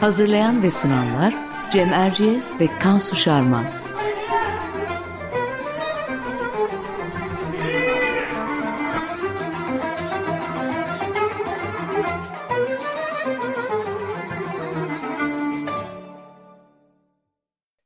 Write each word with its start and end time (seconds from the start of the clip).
Hazırlayan 0.00 0.62
ve 0.62 0.70
sunanlar 0.70 1.34
Cem 1.70 1.92
Erciyes 1.92 2.60
ve 2.60 2.66
Kansu 2.66 3.16
Şarman. 3.16 3.64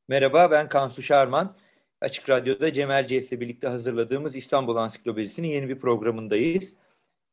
Merhaba 0.09 0.51
ben 0.51 0.69
Kansu 0.69 1.03
Şarman. 1.03 1.57
Açık 2.01 2.29
Radyo'da 2.31 2.73
Cem 2.73 2.91
Erciyes'le 2.91 3.33
birlikte 3.33 3.69
hazırladığımız 3.69 4.37
İstanbul 4.37 4.77
Ansiklopedisi'nin 4.77 5.49
yeni 5.49 5.69
bir 5.69 5.79
programındayız. 5.79 6.75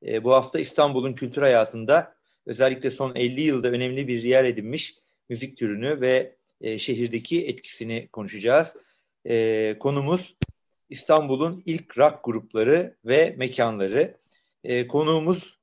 E, 0.05 0.23
bu 0.23 0.33
hafta 0.33 0.59
İstanbul'un 0.59 1.13
kültür 1.13 1.41
hayatında 1.41 2.20
özellikle 2.45 2.89
son 2.89 3.15
50 3.15 3.41
yılda 3.41 3.67
önemli 3.67 4.07
bir 4.07 4.23
yer 4.23 4.43
edinmiş 4.43 4.95
müzik 5.29 5.57
türünü 5.57 6.01
ve 6.01 6.35
e, 6.61 6.79
şehirdeki 6.79 7.47
etkisini 7.47 8.07
konuşacağız. 8.07 8.75
E, 9.25 9.75
konumuz 9.79 10.35
İstanbul'un 10.89 11.63
ilk 11.65 11.97
rock 11.97 12.23
grupları 12.23 12.95
ve 13.05 13.35
mekanları. 13.37 14.17
E, 14.63 14.87
konuğumuz 14.87 15.57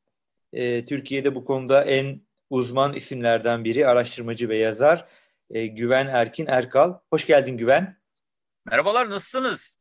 e, 0.53 0.87
Türkiye'de 0.87 1.35
bu 1.35 1.45
konuda 1.45 1.85
en 1.85 2.21
uzman 2.51 2.95
isimlerden 2.95 3.65
biri, 3.65 3.87
araştırmacı 3.87 4.49
ve 4.49 4.57
yazar 4.57 5.09
e, 5.51 5.67
Güven 5.67 6.07
Erkin 6.07 6.47
Erkal. 6.47 6.95
Hoş 7.11 7.27
geldin 7.27 7.57
Güven. 7.57 7.97
Merhabalar, 8.67 9.11
nasılsınız? 9.11 9.79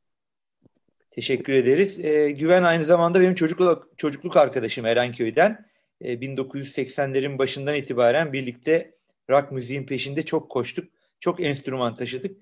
Teşekkür 1.11 1.53
ederiz. 1.53 2.05
E, 2.05 2.31
Güven 2.31 2.63
aynı 2.63 2.83
zamanda 2.83 3.21
benim 3.21 3.35
çocukluk, 3.35 3.89
çocukluk 3.97 4.37
arkadaşım 4.37 4.85
Erenköy'den. 4.85 5.65
E, 6.01 6.13
1980'lerin 6.21 7.37
başından 7.37 7.75
itibaren 7.75 8.33
birlikte 8.33 8.91
rock 9.29 9.51
müziğin 9.51 9.85
peşinde 9.85 10.25
çok 10.25 10.49
koştuk. 10.49 10.89
Çok 11.19 11.39
enstrüman 11.39 11.95
taşıdık. 11.95 12.37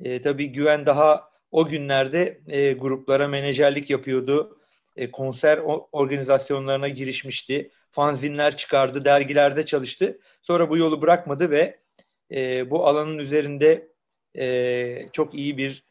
E, 0.00 0.22
tabii 0.22 0.52
Güven 0.52 0.86
daha 0.86 1.30
o 1.50 1.66
günlerde 1.66 2.40
e, 2.46 2.72
gruplara 2.72 3.28
menajerlik 3.28 3.90
yapıyordu. 3.90 4.58
E, 4.96 5.10
konser 5.10 5.58
organizasyonlarına 5.92 6.88
girişmişti. 6.88 7.70
Fanzinler 7.90 8.56
çıkardı, 8.56 9.04
dergilerde 9.04 9.62
çalıştı. 9.62 10.18
Sonra 10.42 10.70
bu 10.70 10.76
yolu 10.76 11.02
bırakmadı 11.02 11.50
ve 11.50 11.78
e, 12.30 12.70
bu 12.70 12.86
alanın 12.86 13.18
üzerinde 13.18 13.88
e, 14.38 15.08
çok 15.12 15.34
iyi 15.34 15.58
bir 15.58 15.84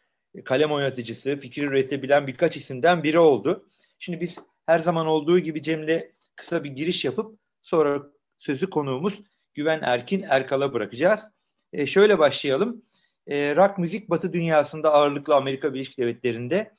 kalem 0.45 0.72
oynatıcısı, 0.72 1.35
fikir 1.35 1.63
üretebilen 1.63 2.28
birkaç 2.28 2.58
isimden 2.58 3.03
biri 3.03 3.19
oldu. 3.19 3.67
Şimdi 4.00 4.22
biz 4.22 4.39
her 4.66 4.80
zaman 4.80 5.08
olduğu 5.08 5.39
gibi 5.39 5.61
Cem'le 5.61 6.03
kısa 6.38 6.63
bir 6.63 6.69
giriş 6.69 7.05
yapıp 7.05 7.39
sonra 7.61 8.03
sözü 8.38 8.69
konuğumuz 8.69 9.21
Güven 9.53 9.81
Erkin 9.83 10.21
Erkal'a 10.21 10.73
bırakacağız. 10.73 11.31
E, 11.73 11.85
şöyle 11.85 12.19
başlayalım. 12.19 12.81
E, 13.28 13.56
rock 13.56 13.78
müzik 13.78 14.09
Batı 14.09 14.34
dünyasında 14.34 14.94
ağırlıklı 14.94 15.35
Amerika 15.35 15.73
Birleşik 15.73 15.97
Devletleri'nde 15.97 16.72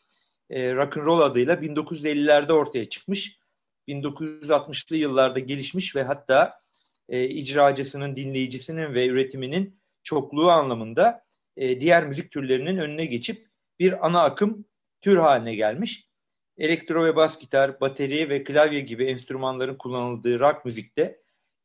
e, 0.51 0.75
rock 0.75 0.97
and 0.97 1.07
roll 1.07 1.21
adıyla 1.21 1.55
1950'lerde 1.55 2.53
ortaya 2.53 2.89
çıkmış. 2.89 3.39
1960'lı 3.89 4.97
yıllarda 4.97 5.39
gelişmiş 5.39 5.97
ve 5.97 6.03
hatta 6.03 6.61
e, 7.09 7.25
icracısının, 7.25 8.17
dinleyicisinin 8.17 8.95
ve 8.95 9.07
üretiminin 9.07 9.81
çokluğu 10.03 10.51
anlamında 10.51 11.25
e, 11.57 11.81
diğer 11.81 12.07
müzik 12.07 12.31
türlerinin 12.31 12.79
önüne 12.79 13.07
geçip 13.07 13.49
bir 13.79 14.07
ana 14.07 14.23
akım 14.23 14.65
tür 15.01 15.17
haline 15.17 15.55
gelmiş. 15.55 16.08
Elektro 16.59 17.05
ve 17.05 17.17
bas 17.17 17.41
gitar, 17.41 17.81
bateri 17.81 18.31
ve 18.31 18.45
klavye 18.45 18.81
gibi 18.81 19.05
enstrümanların 19.05 19.75
kullanıldığı 19.75 20.41
rock 20.41 20.65
müzikte 20.65 21.21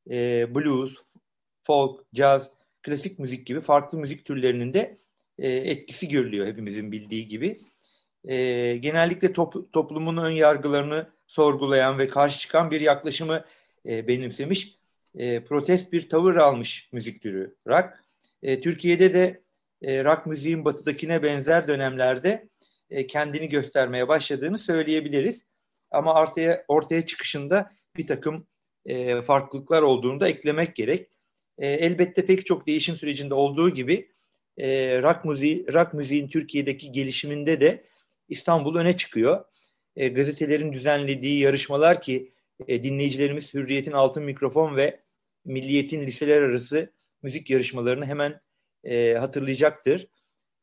e, 0.09 0.47
blues, 0.55 0.95
folk, 1.63 2.05
jazz, 2.13 2.51
klasik 2.83 3.19
müzik 3.19 3.47
gibi 3.47 3.61
farklı 3.61 3.97
müzik 3.97 4.25
türlerinin 4.25 4.73
de 4.73 4.97
e, 5.37 5.49
etkisi 5.49 6.07
görülüyor 6.07 6.47
hepimizin 6.47 6.91
bildiği 6.91 7.27
gibi. 7.27 7.59
E, 8.25 8.35
genellikle 8.77 9.33
top, 9.33 9.73
toplumun 9.73 10.17
ön 10.17 10.31
yargılarını 10.31 11.09
sorgulayan 11.27 11.99
ve 11.99 12.07
karşı 12.07 12.39
çıkan 12.39 12.71
bir 12.71 12.81
yaklaşımı 12.81 13.45
e, 13.85 14.07
benimsemiş 14.07 14.77
e, 15.15 15.43
protest 15.43 15.93
bir 15.93 16.09
tavır 16.09 16.35
almış 16.35 16.89
müzik 16.91 17.21
türü 17.21 17.55
rock. 17.67 17.89
E, 18.43 18.61
Türkiye'de 18.61 19.13
de 19.13 19.41
e, 19.81 20.03
rock 20.03 20.25
müziğin 20.25 20.65
batıdakine 20.65 21.23
benzer 21.23 21.67
dönemlerde 21.67 22.47
e, 22.93 23.07
kendini 23.07 23.49
göstermeye 23.49 24.07
başladığını 24.07 24.57
söyleyebiliriz. 24.57 25.45
Ama 25.91 26.21
ortaya, 26.21 26.65
ortaya 26.67 27.05
çıkışında 27.05 27.71
bir 27.97 28.07
takım 28.07 28.47
e, 28.85 29.21
farklılıklar 29.21 29.81
olduğunu 29.81 30.19
da 30.19 30.27
eklemek 30.27 30.75
gerek. 30.75 31.09
E, 31.57 31.67
elbette 31.67 32.25
pek 32.25 32.45
çok 32.45 32.67
değişim 32.67 32.95
sürecinde 32.95 33.33
olduğu 33.33 33.69
gibi 33.69 34.09
e, 34.57 35.01
rock, 35.01 35.25
müziği, 35.25 35.65
rock 35.73 35.93
müziğin 35.93 36.27
Türkiye'deki 36.27 36.91
gelişiminde 36.91 37.61
de 37.61 37.83
İstanbul 38.29 38.75
öne 38.75 38.97
çıkıyor. 38.97 39.45
E, 39.95 40.07
gazetelerin 40.07 40.73
düzenlediği 40.73 41.39
yarışmalar 41.39 42.01
ki 42.01 42.31
e, 42.67 42.83
dinleyicilerimiz 42.83 43.53
Hürriyet'in 43.53 43.91
Altın 43.91 44.23
Mikrofon 44.23 44.75
ve 44.75 44.99
Milliyet'in 45.45 46.01
liseler 46.01 46.41
arası 46.41 46.89
müzik 47.21 47.49
yarışmalarını 47.49 48.05
hemen 48.05 48.41
e, 48.83 49.13
hatırlayacaktır. 49.13 50.07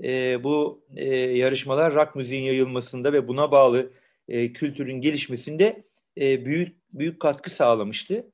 E, 0.02 0.44
bu 0.44 0.84
e, 0.96 1.14
yarışmalar 1.14 1.94
rock 1.94 2.16
müziğin 2.16 2.42
yayılmasında 2.42 3.12
ve 3.12 3.28
buna 3.28 3.52
bağlı 3.52 3.90
e, 4.28 4.52
kültürün 4.52 5.00
gelişmesinde 5.00 5.84
e, 6.20 6.44
büyük 6.44 6.76
büyük 6.92 7.20
katkı 7.20 7.50
sağlamıştı. 7.50 8.26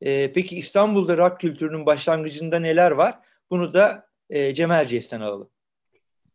E, 0.00 0.32
peki 0.32 0.56
İstanbul'da 0.56 1.16
rock 1.16 1.40
kültürünün 1.40 1.86
başlangıcında 1.86 2.58
neler 2.58 2.90
var? 2.90 3.18
Bunu 3.50 3.74
da 3.74 4.06
e, 4.30 4.54
Cem 4.54 4.70
Erciyes'ten 4.70 5.20
alalım. 5.20 5.50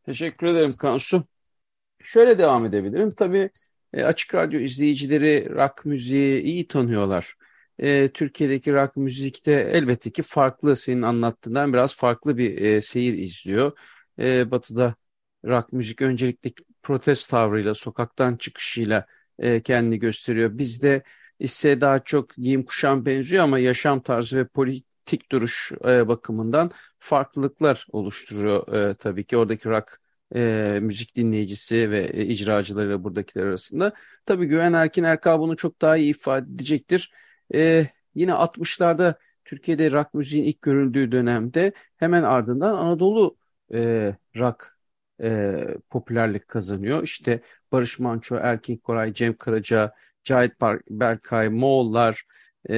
Teşekkür 0.05 0.47
ederim 0.47 0.71
Kansu. 0.71 1.23
Şöyle 2.01 2.37
devam 2.39 2.65
edebilirim. 2.65 3.11
Tabii 3.11 3.49
e, 3.93 4.03
Açık 4.03 4.35
Radyo 4.35 4.59
izleyicileri 4.59 5.49
rock 5.55 5.85
müziği 5.85 6.41
iyi 6.41 6.67
tanıyorlar 6.67 7.35
e, 7.79 8.11
Türkiye'deki 8.11 8.73
rock 8.73 8.95
müzikte 8.97 9.51
elbette 9.51 10.11
ki 10.11 10.23
farklı 10.23 10.75
senin 10.75 11.01
anlattığından 11.01 11.73
biraz 11.73 11.95
farklı 11.95 12.37
bir 12.37 12.61
e, 12.61 12.81
seyir 12.81 13.13
izliyor. 13.13 13.71
E, 14.19 14.51
batı'da 14.51 14.95
rock 15.45 15.73
müzik 15.73 16.01
öncelikle 16.01 16.51
protest 16.83 17.29
tavrıyla, 17.29 17.73
sokaktan 17.73 18.35
çıkışıyla 18.37 19.05
e, 19.39 19.61
kendini 19.61 19.99
gösteriyor. 19.99 20.57
Bizde 20.57 21.03
ise 21.39 21.81
daha 21.81 22.03
çok 22.03 22.35
giyim 22.35 22.63
kuşam 22.65 23.05
benziyor 23.05 23.43
ama 23.43 23.59
yaşam 23.59 24.01
tarzı 24.01 24.37
ve 24.37 24.47
politik 24.47 25.31
duruş 25.31 25.71
e, 25.85 26.07
bakımından 26.07 26.71
farklılıklar 26.99 27.87
oluşturuyor 27.91 28.73
e, 28.73 28.95
tabii 28.95 29.25
ki 29.25 29.37
oradaki 29.37 29.69
rock 29.69 29.99
e, 30.35 30.79
müzik 30.81 31.15
dinleyicisi 31.15 31.91
ve 31.91 32.05
e, 32.05 32.25
icracıları 32.25 33.03
buradakiler 33.03 33.45
arasında. 33.45 33.93
Tabii 34.25 34.45
Güven 34.45 34.73
Erkin 34.73 35.03
Erkal 35.03 35.39
bunu 35.39 35.55
çok 35.57 35.81
daha 35.81 35.97
iyi 35.97 36.09
ifade 36.11 36.45
edecektir. 36.55 37.11
E, 37.53 37.87
yine 38.15 38.31
60'larda 38.31 39.15
Türkiye'de 39.45 39.91
rock 39.91 40.13
müziğin 40.13 40.43
ilk 40.43 40.61
görüldüğü 40.61 41.11
dönemde 41.11 41.73
hemen 41.97 42.23
ardından 42.23 42.75
Anadolu 42.75 43.37
e, 43.73 44.13
rock 44.37 44.77
e, 45.21 45.65
popülerlik 45.89 46.47
kazanıyor. 46.47 47.03
İşte 47.03 47.41
Barış 47.71 47.99
Manço, 47.99 48.35
Erkin 48.35 48.77
Koray, 48.77 49.13
Cem 49.13 49.37
Karaca, 49.37 49.93
Cahit 50.23 50.53
Berkay, 50.89 51.49
Moğollar 51.49 52.23
e, 52.69 52.75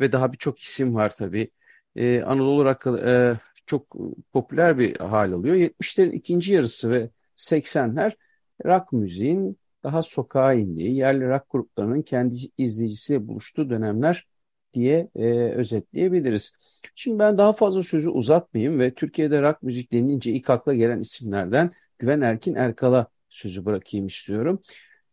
ve 0.00 0.12
daha 0.12 0.32
birçok 0.32 0.60
isim 0.60 0.94
var 0.94 1.14
tabii. 1.16 1.50
E, 1.96 2.22
Anadolu 2.22 2.64
rock 2.64 2.86
e, 2.86 3.38
çok 3.66 3.96
popüler 4.32 4.78
bir 4.78 4.96
hal 4.96 5.32
alıyor. 5.32 5.54
70'lerin 5.56 6.12
ikinci 6.12 6.52
yarısı 6.52 6.90
ve 6.90 7.10
80'ler 7.36 8.16
rock 8.64 8.92
müziğin 8.92 9.58
daha 9.82 10.02
sokağa 10.02 10.52
indiği, 10.52 10.96
yerli 10.96 11.28
rock 11.28 11.44
gruplarının 11.50 12.02
kendi 12.02 12.34
izleyicisiyle 12.58 13.28
buluştuğu 13.28 13.70
dönemler 13.70 14.26
diye 14.76 15.08
e, 15.16 15.26
özetleyebiliriz. 15.50 16.52
Şimdi 16.94 17.18
ben 17.18 17.38
daha 17.38 17.52
fazla 17.52 17.82
sözü 17.82 18.08
uzatmayayım 18.10 18.80
ve 18.80 18.94
Türkiye'de 18.94 19.42
rock 19.42 19.62
müzik 19.62 19.92
denilince 19.92 20.32
ilk 20.32 20.50
akla 20.50 20.74
gelen 20.74 21.00
isimlerden 21.00 21.70
Güven 21.98 22.20
Erkin 22.20 22.54
Erkal'a 22.54 23.06
sözü 23.28 23.64
bırakayım 23.64 24.06
istiyorum. 24.06 24.62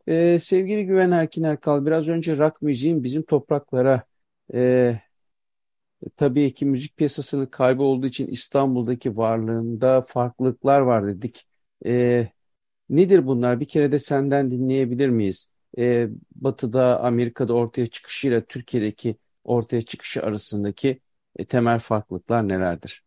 Ee, 0.08 0.40
sevgili 0.40 0.86
Güven 0.86 1.12
Erkin 1.12 1.44
Erkal, 1.44 1.86
biraz 1.86 2.08
önce 2.10 2.38
rock 2.38 2.62
müziğin 2.62 3.04
bizim 3.04 3.24
topraklara 3.24 4.04
e, 4.54 4.96
tabii 6.16 6.54
ki 6.54 6.66
müzik 6.66 6.98
piyasasının 6.98 7.46
kaybı 7.46 7.84
olduğu 7.84 8.08
için 8.08 8.28
İstanbul'daki 8.28 9.18
varlığında 9.18 10.02
farklılıklar 10.02 10.82
var 10.82 11.08
dedik. 11.08 11.48
E, 11.86 12.28
nedir 12.90 13.28
bunlar? 13.28 13.60
Bir 13.60 13.66
kere 13.68 13.92
de 13.92 14.00
senden 14.00 14.52
dinleyebilir 14.52 15.10
miyiz? 15.10 15.50
E, 15.78 16.10
Batı'da, 16.36 17.02
Amerika'da 17.02 17.54
ortaya 17.54 17.88
çıkışıyla 17.88 18.42
Türkiye'deki 18.46 19.16
ortaya 19.44 19.82
çıkışı 19.82 20.22
arasındaki 20.22 21.00
e, 21.36 21.46
temel 21.46 21.80
farklılıklar 21.80 22.48
nelerdir? 22.48 23.04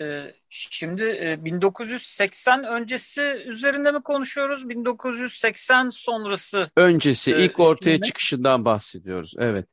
Ee, 0.00 0.32
şimdi 0.48 1.38
1980 1.44 2.62
e, 2.62 2.68
öncesi 2.68 3.44
üzerinde 3.46 3.92
mi 3.92 4.02
konuşuyoruz? 4.02 4.68
1980 4.68 5.90
sonrası 5.90 6.70
Öncesi, 6.76 7.34
e, 7.34 7.44
ilk 7.44 7.60
ortaya 7.60 7.90
üstünde. 7.90 8.06
çıkışından 8.06 8.64
bahsediyoruz. 8.64 9.34
Evet. 9.38 9.66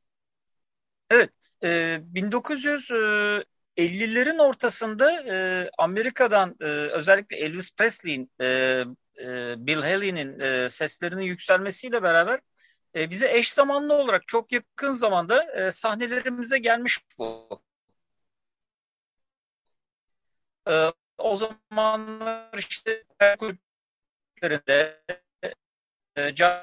Evet, 1.10 1.30
e, 1.64 2.02
1950'lerin 2.14 4.42
ortasında 4.42 5.24
e, 5.24 5.70
Amerika'dan 5.78 6.56
e, 6.62 6.66
özellikle 6.66 7.38
Elvis 7.38 7.76
Presley'in, 7.76 8.32
Bill 9.68 9.82
Haley'nin 9.82 10.68
seslerinin 10.68 11.24
yükselmesiyle 11.24 12.04
beraber 12.04 12.40
e, 12.96 13.10
bize 13.10 13.38
eş 13.38 13.52
zamanlı 13.54 13.94
olarak 13.94 14.28
çok 14.28 14.52
yakın 14.52 14.92
zamanda 14.92 15.44
e, 15.68 15.72
sahnelerimize 15.72 16.60
gelmiş 16.60 17.00
bu. 17.18 17.62
E, 20.68 20.92
o 21.18 21.36
zamanlar 21.36 22.50
işte 22.58 23.04
kulüplerinde 24.20 25.04
e, 26.16 26.36
caz 26.36 26.62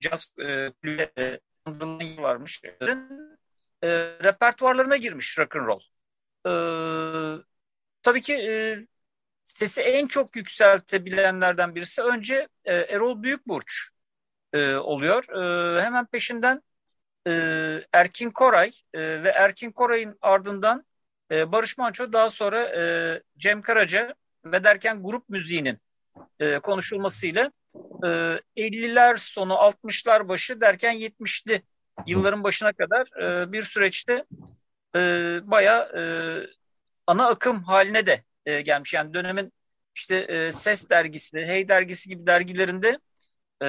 caz 0.00 0.32
e, 0.38 0.72
kulüplerinde 0.82 2.22
varmış. 2.22 2.62
E, 3.82 3.88
repertuarlarına 4.24 4.96
girmiş 4.96 5.38
rock 5.38 5.56
and 5.56 5.66
roll. 5.66 5.80
E, 6.46 6.50
tabii 8.02 8.20
ki 8.20 8.34
e, 8.34 8.86
sesi 9.44 9.80
en 9.80 10.06
çok 10.06 10.36
yükseltebilenlerden 10.36 11.74
birisi 11.74 12.02
önce 12.02 12.48
e, 12.64 12.74
Erol 12.74 13.22
Büyükburç 13.22 13.88
e, 14.52 14.74
oluyor. 14.74 15.24
E, 15.78 15.82
hemen 15.82 16.06
peşinden 16.06 16.62
e, 17.26 17.32
Erkin 17.92 18.30
Koray 18.30 18.70
e, 18.94 19.22
ve 19.24 19.28
Erkin 19.28 19.72
Koray'ın 19.72 20.18
ardından 20.22 20.84
e, 21.30 21.52
Barış 21.52 21.78
Manço 21.78 22.12
daha 22.12 22.30
sonra 22.30 22.62
e, 22.62 22.82
Cem 23.38 23.62
Karaca 23.62 24.14
ve 24.44 24.64
derken 24.64 25.02
grup 25.02 25.28
müziğinin 25.28 25.78
e, 26.40 26.58
konuşulmasıyla 26.58 27.52
e, 28.04 28.06
50'ler 28.56 29.16
sonu 29.16 29.52
60'lar 29.52 30.28
başı 30.28 30.60
derken 30.60 30.94
70'li 30.94 31.62
yılların 32.06 32.44
başına 32.44 32.72
kadar 32.72 33.22
e, 33.22 33.52
bir 33.52 33.62
süreçte 33.62 34.24
e, 34.96 35.00
bayağı 35.50 35.82
e, 35.82 36.02
ana 37.06 37.28
akım 37.28 37.62
haline 37.62 38.06
de 38.06 38.24
e, 38.50 38.60
gelmiş. 38.60 38.94
Yani 38.94 39.14
dönemin 39.14 39.52
işte 39.94 40.16
e, 40.16 40.52
Ses 40.52 40.90
dergisi, 40.90 41.38
Hey 41.38 41.68
dergisi 41.68 42.08
gibi 42.08 42.26
dergilerinde 42.26 42.98
e, 43.62 43.66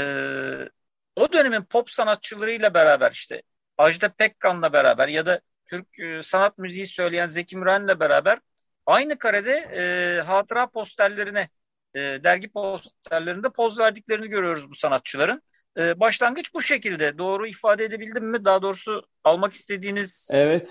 o 1.15 1.33
dönemin 1.33 1.61
pop 1.63 1.89
sanatçılarıyla 1.89 2.73
beraber 2.73 3.11
işte 3.11 3.41
Ajda 3.77 4.09
Pekkan'la 4.09 4.73
beraber 4.73 5.07
ya 5.07 5.25
da 5.25 5.41
Türk 5.65 5.99
e, 5.99 6.21
sanat 6.23 6.57
müziği 6.57 6.87
söyleyen 6.87 7.27
Zeki 7.27 7.57
Müren'le 7.57 7.99
beraber 7.99 8.39
aynı 8.85 9.17
karede 9.17 9.51
e, 9.51 10.21
hatıra 10.21 10.69
posterlerine, 10.69 11.49
e, 11.95 11.99
dergi 11.99 12.51
posterlerinde 12.51 13.49
poz 13.49 13.79
verdiklerini 13.79 14.27
görüyoruz 14.27 14.69
bu 14.69 14.75
sanatçıların. 14.75 15.41
E, 15.77 15.99
başlangıç 15.99 16.53
bu 16.53 16.61
şekilde. 16.61 17.17
Doğru 17.17 17.47
ifade 17.47 17.83
edebildim 17.85 18.25
mi? 18.25 18.45
Daha 18.45 18.61
doğrusu 18.61 19.07
almak 19.23 19.53
istediğiniz... 19.53 20.29
Evet, 20.33 20.69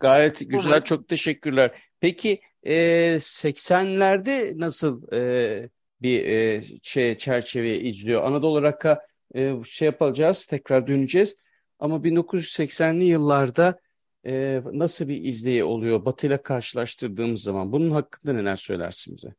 gayet 0.00 0.50
güzel. 0.50 0.72
Olur. 0.72 0.84
Çok 0.84 1.08
teşekkürler. 1.08 1.82
Peki 2.00 2.40
e, 2.62 2.74
80'lerde 3.20 4.60
nasıl 4.60 5.12
e, 5.12 5.70
bir 6.02 6.24
e, 6.24 6.62
şey 6.82 7.18
çerçeve 7.18 7.80
izliyor? 7.80 8.24
Anadolu 8.24 8.62
Rock'a 8.62 9.00
e, 9.34 9.54
şey 9.64 9.86
yapacağız, 9.86 10.46
tekrar 10.46 10.86
döneceğiz. 10.86 11.36
Ama 11.78 11.96
1980'li 11.96 13.04
yıllarda 13.04 13.80
e, 14.26 14.62
nasıl 14.72 15.08
bir 15.08 15.24
izleyi 15.24 15.64
oluyor 15.64 16.04
Batı 16.04 16.26
ile 16.26 16.42
karşılaştırdığımız 16.42 17.42
zaman? 17.42 17.72
Bunun 17.72 17.90
hakkında 17.90 18.32
neler 18.32 18.56
söylersin 18.56 19.16
bize? 19.16 19.34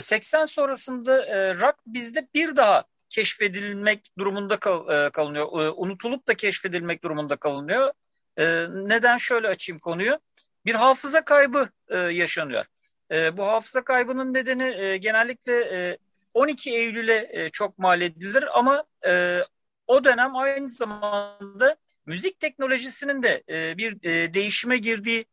80 0.00 0.42
e, 0.42 0.46
sonrasında 0.46 1.26
e, 1.26 1.54
rock 1.54 1.76
bizde 1.86 2.28
bir 2.34 2.56
daha 2.56 2.84
keşfedilmek 3.08 4.06
durumunda 4.18 4.56
kal, 4.56 5.06
e, 5.06 5.10
kalınıyor. 5.10 5.62
E, 5.62 5.70
unutulup 5.70 6.28
da 6.28 6.34
keşfedilmek 6.34 7.04
durumunda 7.04 7.36
kalınıyor. 7.36 7.92
E, 8.38 8.66
neden 8.70 9.16
şöyle 9.16 9.48
açayım 9.48 9.78
konuyu? 9.80 10.18
Bir 10.66 10.74
hafıza 10.74 11.24
kaybı 11.24 11.68
e, 11.88 11.98
yaşanıyor. 11.98 12.64
E, 13.10 13.36
bu 13.36 13.46
hafıza 13.46 13.84
kaybının 13.84 14.34
nedeni 14.34 14.64
e, 14.64 14.96
genellikle 14.96 15.52
e, 15.52 15.98
12 16.34 16.70
Eylül'e 16.70 17.30
e, 17.32 17.48
çok 17.48 17.78
mal 17.78 18.00
edilir 18.00 18.44
ama 18.58 18.84
e, 19.06 19.40
o 19.86 20.04
dönem 20.04 20.36
aynı 20.36 20.68
zamanda 20.68 21.76
müzik 22.06 22.40
teknolojisinin 22.40 23.22
de 23.22 23.42
e, 23.48 23.76
bir 23.78 24.04
e, 24.04 24.34
değişime 24.34 24.78
girdiği 24.78 25.24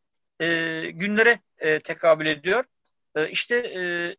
e, 0.42 0.82
günlere 0.94 1.40
e, 1.58 1.80
tekabül 1.80 2.26
ediyor. 2.26 2.66
E, 3.16 3.30
işte 3.30 3.56
e, 3.58 4.16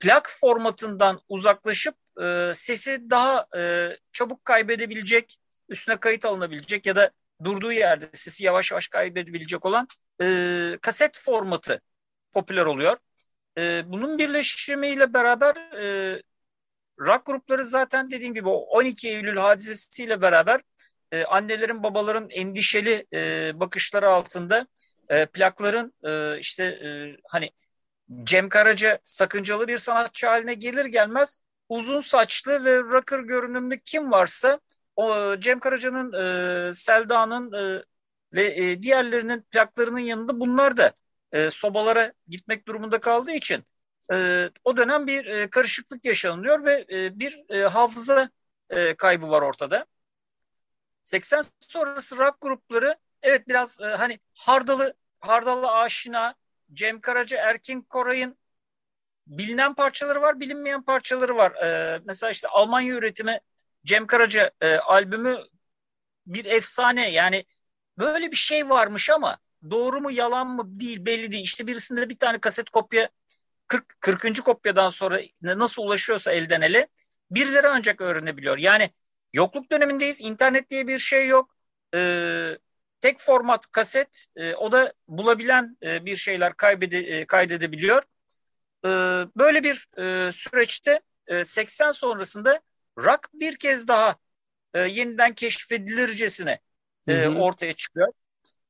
plak 0.00 0.30
formatından 0.30 1.20
uzaklaşıp 1.28 1.94
e, 2.22 2.52
sesi 2.54 3.10
daha 3.10 3.46
e, 3.56 3.88
çabuk 4.12 4.44
kaybedebilecek, 4.44 5.38
üstüne 5.68 5.96
kayıt 5.96 6.24
alınabilecek 6.24 6.86
ya 6.86 6.96
da 6.96 7.10
durduğu 7.44 7.72
yerde 7.72 8.08
sesi 8.12 8.44
yavaş 8.44 8.70
yavaş 8.72 8.88
kaybedebilecek 8.88 9.66
olan 9.66 9.88
e, 10.22 10.78
kaset 10.82 11.18
formatı 11.18 11.80
popüler 12.32 12.64
oluyor. 12.64 12.96
E, 13.58 13.82
bunun 13.92 14.18
birleşimiyle 14.18 15.14
beraber 15.14 15.56
e, 15.82 16.22
rock 17.00 17.26
grupları 17.26 17.64
zaten 17.64 18.10
dediğim 18.10 18.34
gibi 18.34 18.48
o 18.48 18.54
12 18.54 19.08
Eylül 19.08 19.36
hadisesiyle 19.36 20.22
beraber 20.22 20.60
e, 21.12 21.24
annelerin 21.24 21.82
babaların 21.82 22.30
endişeli 22.30 23.06
e, 23.14 23.52
bakışları 23.60 24.08
altında 24.08 24.66
e, 25.08 25.26
plakların 25.26 25.94
e, 26.04 26.38
işte 26.38 26.64
e, 26.64 27.16
hani 27.28 27.50
Cem 28.24 28.48
Karaca 28.48 28.98
sakıncalı 29.02 29.68
bir 29.68 29.78
sanatçı 29.78 30.26
haline 30.26 30.54
gelir 30.54 30.84
gelmez 30.84 31.44
uzun 31.68 32.00
saçlı 32.00 32.64
ve 32.64 32.78
rocker 32.78 33.18
görünümlü 33.18 33.80
kim 33.80 34.10
varsa 34.12 34.60
o 34.98 35.36
Cem 35.40 35.60
Karaca'nın, 35.60 36.12
e, 36.70 36.72
Selda'nın 36.74 37.52
e, 37.52 37.82
ve 38.32 38.46
e, 38.70 38.82
diğerlerinin 38.82 39.42
plaklarının 39.42 39.98
yanında 39.98 40.40
bunlar 40.40 40.76
da 40.76 40.92
e, 41.32 41.50
sobalara 41.50 42.12
gitmek 42.28 42.68
durumunda 42.68 43.00
kaldığı 43.00 43.32
için 43.32 43.64
e, 44.12 44.50
o 44.64 44.76
dönem 44.76 45.06
bir 45.06 45.26
e, 45.26 45.50
karışıklık 45.50 46.06
yaşanıyor 46.06 46.64
ve 46.64 46.86
e, 46.92 47.20
bir 47.20 47.44
e, 47.50 47.62
hafıza 47.62 48.30
e, 48.70 48.94
kaybı 48.94 49.30
var 49.30 49.42
ortada. 49.42 49.86
80 51.04 51.44
sonrası 51.60 52.18
rock 52.18 52.40
grupları 52.40 52.96
evet 53.22 53.48
biraz 53.48 53.80
e, 53.80 53.84
hani 53.86 54.20
hardalı 54.34 54.94
hardalı 55.20 55.72
aşina 55.72 56.34
Cem 56.74 57.00
Karaca, 57.00 57.38
Erkin 57.38 57.82
Koray'ın 57.82 58.38
bilinen 59.26 59.74
parçaları 59.74 60.22
var, 60.22 60.40
bilinmeyen 60.40 60.82
parçaları 60.82 61.36
var. 61.36 61.52
E, 61.64 62.00
mesela 62.04 62.30
işte 62.30 62.48
Almanya 62.48 62.94
üretimi 62.94 63.40
Cem 63.88 64.06
Karaca 64.06 64.50
e, 64.60 64.76
albümü 64.76 65.38
bir 66.26 66.44
efsane 66.44 67.10
yani 67.10 67.44
böyle 67.98 68.30
bir 68.30 68.36
şey 68.36 68.68
varmış 68.68 69.10
ama 69.10 69.38
doğru 69.70 70.00
mu 70.00 70.10
yalan 70.10 70.48
mı 70.48 70.80
değil 70.80 71.06
belli 71.06 71.32
değil. 71.32 71.44
İşte 71.44 71.66
birisinde 71.66 72.08
bir 72.08 72.18
tane 72.18 72.38
kaset 72.40 72.70
kopya 72.70 73.08
40, 73.68 74.00
40. 74.00 74.42
kopyadan 74.42 74.88
sonra 74.90 75.20
nasıl 75.42 75.82
ulaşıyorsa 75.82 76.32
elden 76.32 76.60
ele 76.60 76.88
birileri 77.30 77.68
ancak 77.68 78.00
öğrenebiliyor. 78.00 78.58
Yani 78.58 78.90
yokluk 79.32 79.72
dönemindeyiz. 79.72 80.20
İnternet 80.20 80.70
diye 80.70 80.88
bir 80.88 80.98
şey 80.98 81.28
yok. 81.28 81.56
Ee, 81.94 82.58
tek 83.00 83.20
format 83.20 83.66
kaset 83.72 84.26
e, 84.36 84.54
o 84.54 84.72
da 84.72 84.92
bulabilen 85.08 85.76
e, 85.82 86.06
bir 86.06 86.16
şeyler 86.16 86.54
kaybede, 86.56 86.98
e, 86.98 87.26
kaydedebiliyor. 87.26 88.02
E, 88.84 88.88
böyle 89.36 89.62
bir 89.62 89.88
e, 89.98 90.32
süreçte 90.32 91.00
e, 91.26 91.44
80 91.44 91.90
sonrasında 91.90 92.60
rock 92.98 93.28
bir 93.34 93.56
kez 93.56 93.88
daha 93.88 94.16
e, 94.74 94.80
yeniden 94.80 95.32
keşfedilircesine 95.32 96.60
e, 97.08 97.14
hı 97.14 97.28
hı. 97.28 97.38
ortaya 97.38 97.72
çıkıyor. 97.72 98.12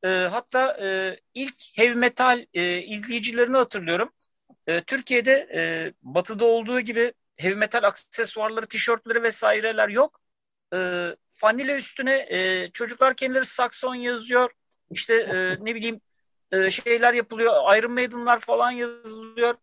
E, 0.05 0.09
hatta 0.09 0.79
e, 0.83 1.17
ilk 1.35 1.79
heavy 1.79 1.95
metal 1.95 2.47
e, 2.55 2.79
izleyicilerini 2.83 3.57
hatırlıyorum. 3.57 4.11
E, 4.67 4.81
Türkiye'de 4.81 5.49
e, 5.55 5.93
batıda 6.03 6.45
olduğu 6.45 6.81
gibi 6.81 7.13
heavy 7.37 7.55
metal 7.55 7.83
aksesuarları, 7.83 8.67
tişörtleri 8.67 9.23
vesaireler 9.23 9.89
yok. 9.89 10.21
E, 10.75 11.09
fanile 11.31 11.77
üstüne 11.77 12.27
e, 12.31 12.71
çocuklar 12.73 13.15
kendileri 13.15 13.45
sakson 13.45 13.95
yazıyor. 13.95 14.51
İşte 14.91 15.15
e, 15.15 15.57
ne 15.65 15.75
bileyim 15.75 16.01
e, 16.53 16.71
şeyler 16.71 17.15
yapılıyor. 17.15 17.77
Iron 17.79 17.93
Maiden'lar 17.93 18.41
falan 18.41 18.71
yazılıyor. 18.71 19.55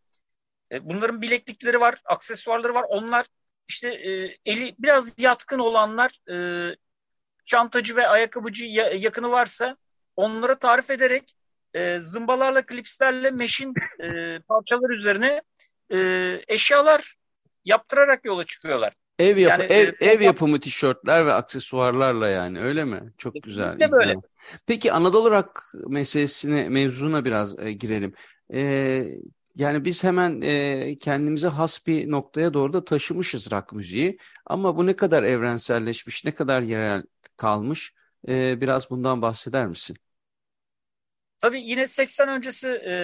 E, 0.72 0.89
bunların 0.89 1.22
bileklikleri 1.22 1.79
var, 1.79 1.95
aksesuarları 2.05 2.74
var. 2.74 2.86
Onlar 2.89 3.25
işte 3.67 3.88
e, 3.88 4.38
eli 4.45 4.75
biraz 4.79 5.22
yatkın 5.22 5.60
olanlar 5.60 6.12
e, 6.31 6.38
çantacı 7.45 7.95
ve 7.95 8.07
ayakkabıcı 8.07 8.65
yakını 8.95 9.31
varsa 9.31 9.77
onlara 10.15 10.60
tarif 10.60 10.89
ederek 10.89 11.24
e, 11.74 11.98
zımbalarla, 11.98 12.65
klipslerle 12.65 13.31
meşin 13.31 13.74
e, 14.00 14.39
parçalar 14.39 14.89
üzerine 14.89 15.41
e, 15.93 16.00
eşyalar 16.48 17.15
yaptırarak 17.65 18.25
yola 18.25 18.43
çıkıyorlar. 18.45 18.93
Ev 19.19 19.38
yapı 19.38 19.62
yani, 19.62 19.74
ev, 19.74 19.91
e, 20.00 20.05
ev 20.05 20.22
yapımı 20.22 20.60
tişörtler 20.60 21.25
ve 21.25 21.34
aksesuarlarla 21.34 22.29
yani 22.29 22.60
öyle 22.62 22.84
mi? 22.86 23.13
Çok 23.17 23.34
güzel. 23.43 23.91
böyle. 23.91 24.15
Peki 24.67 24.91
Anadolu 24.91 25.31
Rock 25.31 25.62
meselesine 25.88 26.69
mevzuna 26.69 27.25
biraz 27.25 27.60
e, 27.60 27.72
girelim. 27.72 28.13
E, 28.53 29.01
yani 29.55 29.85
biz 29.85 30.03
hemen 30.03 30.41
e, 30.41 30.97
kendimize 31.00 31.47
has 31.47 31.88
bir 31.88 32.12
noktaya 32.12 32.53
doğru 32.53 32.74
da 32.74 32.85
taşımışız 32.85 33.51
rock 33.51 33.74
müziği. 33.74 34.17
Ama 34.45 34.77
bu 34.77 34.88
ne 34.88 34.95
kadar 34.95 35.24
evrenselleşmiş, 35.24 36.25
ne 36.25 36.31
kadar 36.31 36.62
yerel 36.62 37.03
kalmış? 37.38 37.93
E, 38.27 38.62
biraz 38.62 38.89
bundan 38.89 39.21
bahseder 39.21 39.67
misin? 39.67 39.97
Tabii 41.39 41.62
yine 41.62 41.88
80 41.88 42.27
öncesi 42.29 42.67
e, 42.88 42.95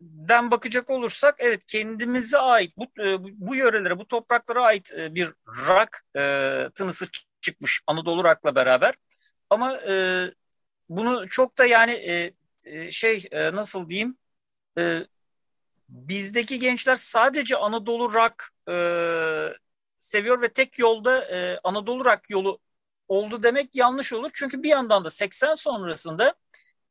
den 0.00 0.50
bakacak 0.50 0.90
olursak 0.90 1.34
evet 1.38 1.66
kendimize 1.66 2.38
ait 2.38 2.76
bu 2.76 2.84
e, 2.84 3.24
bu 3.40 3.54
yörelere 3.56 3.98
bu 3.98 4.06
topraklara 4.06 4.62
ait 4.64 4.92
e, 4.98 5.14
bir 5.14 5.28
rock 5.46 5.96
e, 6.16 6.68
tınısı 6.74 7.08
çıkmış 7.40 7.82
Anadolu 7.86 8.24
rock'la 8.24 8.54
beraber 8.54 8.94
ama 9.50 9.80
e, 9.88 10.24
bunu 10.88 11.28
çok 11.28 11.58
da 11.58 11.66
yani 11.66 11.92
e, 11.92 12.32
e, 12.64 12.90
şey 12.90 13.24
e, 13.32 13.52
nasıl 13.52 13.88
diyeyim 13.88 14.16
bizdeki 15.90 16.58
gençler 16.58 16.96
sadece 16.96 17.56
Anadolu 17.56 18.14
rock 18.14 18.44
e, 18.68 18.74
seviyor 19.98 20.42
ve 20.42 20.48
tek 20.48 20.78
yolda 20.78 21.24
e, 21.24 21.58
Anadolu 21.64 22.04
rock 22.04 22.30
yolu 22.30 22.58
oldu 23.08 23.42
demek 23.42 23.76
yanlış 23.76 24.12
olur 24.12 24.30
çünkü 24.34 24.62
bir 24.62 24.68
yandan 24.68 25.04
da 25.04 25.10
80 25.10 25.54
sonrasında 25.54 26.34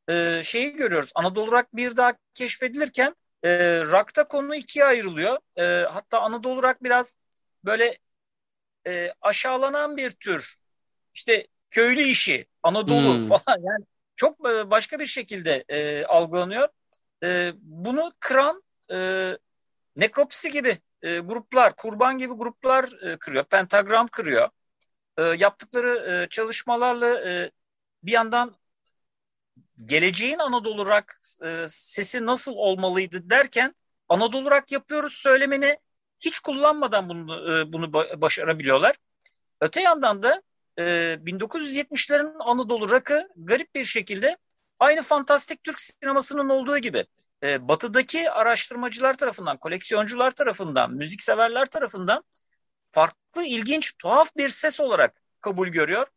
e, 0.09 0.41
şeyi 0.43 0.71
görüyoruz. 0.71 1.11
Anadolu 1.15 1.51
Rock 1.51 1.67
bir 1.73 1.97
daha 1.97 2.13
keşfedilirken 2.33 3.15
e, 3.43 3.49
rock'ta 3.85 4.23
konu 4.23 4.55
ikiye 4.55 4.85
ayrılıyor. 4.85 5.37
E, 5.55 5.63
hatta 5.91 6.21
Anadolu 6.21 6.63
Rock 6.63 6.83
biraz 6.83 7.17
böyle 7.65 7.97
e, 8.87 9.11
aşağılanan 9.21 9.97
bir 9.97 10.11
tür. 10.11 10.55
İşte 11.13 11.47
köylü 11.69 12.01
işi, 12.01 12.47
Anadolu 12.63 13.13
hmm. 13.13 13.27
falan 13.27 13.61
yani 13.61 13.85
çok 14.15 14.49
e, 14.49 14.71
başka 14.71 14.99
bir 14.99 15.05
şekilde 15.05 15.63
e, 15.69 16.05
algılanıyor. 16.05 16.67
E, 17.23 17.51
bunu 17.61 18.11
kıran 18.19 18.63
e, 18.91 19.37
nekropsi 19.95 20.51
gibi 20.51 20.77
e, 21.01 21.19
gruplar, 21.19 21.75
kurban 21.75 22.17
gibi 22.17 22.33
gruplar 22.33 23.03
e, 23.03 23.17
kırıyor, 23.17 23.43
pentagram 23.43 24.07
kırıyor. 24.07 24.49
E, 25.17 25.23
yaptıkları 25.23 26.11
e, 26.11 26.29
çalışmalarla 26.29 27.29
e, 27.29 27.51
bir 28.03 28.11
yandan 28.11 28.55
geleceğin 29.85 30.39
Anadolu 30.39 30.85
rock 30.85 31.15
e, 31.43 31.65
sesi 31.67 32.25
nasıl 32.25 32.53
olmalıydı 32.53 33.29
derken 33.29 33.75
Anadolu 34.09 34.51
rock 34.51 34.71
yapıyoruz 34.71 35.13
söylemini 35.13 35.77
hiç 36.19 36.39
kullanmadan 36.39 37.09
bunu 37.09 37.59
e, 37.59 37.73
bunu 37.73 37.93
başarabiliyorlar. 37.93 38.95
Öte 39.61 39.81
yandan 39.81 40.23
da 40.23 40.41
e, 40.77 40.83
1970'lerin 41.25 42.35
Anadolu 42.39 42.89
rock'ı 42.89 43.29
garip 43.35 43.75
bir 43.75 43.83
şekilde 43.83 44.37
aynı 44.79 45.01
fantastik 45.03 45.63
Türk 45.63 45.81
sinemasının 45.81 46.49
olduğu 46.49 46.77
gibi 46.77 47.05
e, 47.43 47.67
batıdaki 47.67 48.31
araştırmacılar 48.31 49.17
tarafından, 49.17 49.57
koleksiyoncular 49.57 50.31
tarafından, 50.31 50.91
müzikseverler 50.91 51.65
tarafından 51.65 52.23
farklı, 52.91 53.45
ilginç, 53.45 53.93
tuhaf 53.97 54.37
bir 54.37 54.49
ses 54.49 54.79
olarak 54.79 55.21
kabul 55.41 55.67
görüyor. 55.67 56.07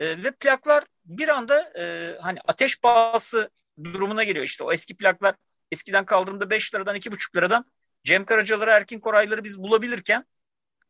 E, 0.00 0.24
ve 0.24 0.30
plaklar 0.30 0.84
bir 1.04 1.28
anda 1.28 1.72
e, 1.78 2.16
hani 2.20 2.38
ateş 2.48 2.80
pahası 2.80 3.50
durumuna 3.84 4.24
geliyor. 4.24 4.44
İşte 4.44 4.64
o 4.64 4.72
eski 4.72 4.96
plaklar 4.96 5.34
eskiden 5.72 6.04
kaldırımda 6.04 6.50
5 6.50 6.74
liradan 6.74 6.96
2,5 6.96 7.36
liradan 7.36 7.64
Cem 8.04 8.24
Karacaları, 8.24 8.70
Erkin 8.70 9.00
Korayları 9.00 9.44
biz 9.44 9.58
bulabilirken 9.58 10.24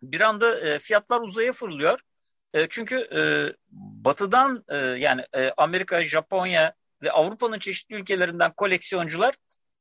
bir 0.03 0.21
anda 0.21 0.61
e, 0.61 0.79
fiyatlar 0.79 1.21
uzaya 1.21 1.53
fırlıyor. 1.53 2.01
E, 2.55 2.67
çünkü 2.67 2.97
e, 2.97 3.21
batıdan 4.05 4.65
e, 4.69 4.77
yani 4.77 5.25
e, 5.33 5.51
Amerika, 5.57 6.05
Japonya 6.05 6.75
ve 7.03 7.13
Avrupa'nın 7.13 7.59
çeşitli 7.59 7.95
ülkelerinden 7.95 8.53
koleksiyoncular 8.53 9.35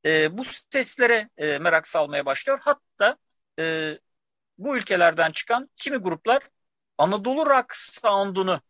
e, 0.06 0.38
bu 0.38 0.44
seslere 0.70 1.28
e, 1.38 1.58
merak 1.58 1.86
salmaya 1.86 2.26
başlıyor. 2.26 2.58
Hatta 2.62 3.16
e, 3.58 3.98
bu 4.58 4.76
ülkelerden 4.76 5.30
çıkan 5.30 5.66
kimi 5.76 5.96
gruplar 5.96 6.42
Anadolu 6.98 7.46
rock 7.46 7.76
sound'unu 7.76 8.60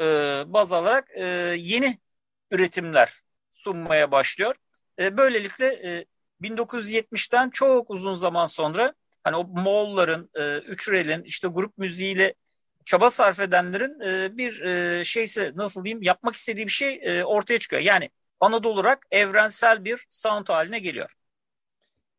e, 0.00 0.04
baz 0.46 0.72
alarak 0.72 1.10
e, 1.16 1.24
yeni 1.58 1.98
üretimler 2.50 3.14
sunmaya 3.50 4.10
başlıyor. 4.10 4.56
E, 4.98 5.16
böylelikle 5.16 5.66
e, 5.66 6.04
1970'ten 6.42 7.50
çok 7.50 7.90
uzun 7.90 8.14
zaman 8.14 8.46
sonra 8.46 8.94
hani 9.24 9.36
o 9.36 9.44
Moğolların, 9.44 10.30
e, 10.34 10.58
Üçrel'in 10.58 11.22
işte 11.22 11.48
grup 11.48 11.78
müziğiyle 11.78 12.34
çaba 12.84 13.10
sarf 13.10 13.40
edenlerin 13.40 14.00
e, 14.00 14.38
bir 14.38 14.60
e, 14.62 15.04
şeyse 15.04 15.52
nasıl 15.54 15.84
diyeyim 15.84 16.02
yapmak 16.02 16.34
istediği 16.34 16.66
bir 16.66 16.72
şey 16.72 17.00
e, 17.02 17.24
ortaya 17.24 17.58
çıkıyor. 17.58 17.82
Yani 17.82 18.10
Anadolu 18.40 18.72
olarak 18.74 19.06
evrensel 19.10 19.84
bir 19.84 20.06
sound 20.08 20.48
haline 20.48 20.78
geliyor. 20.78 21.10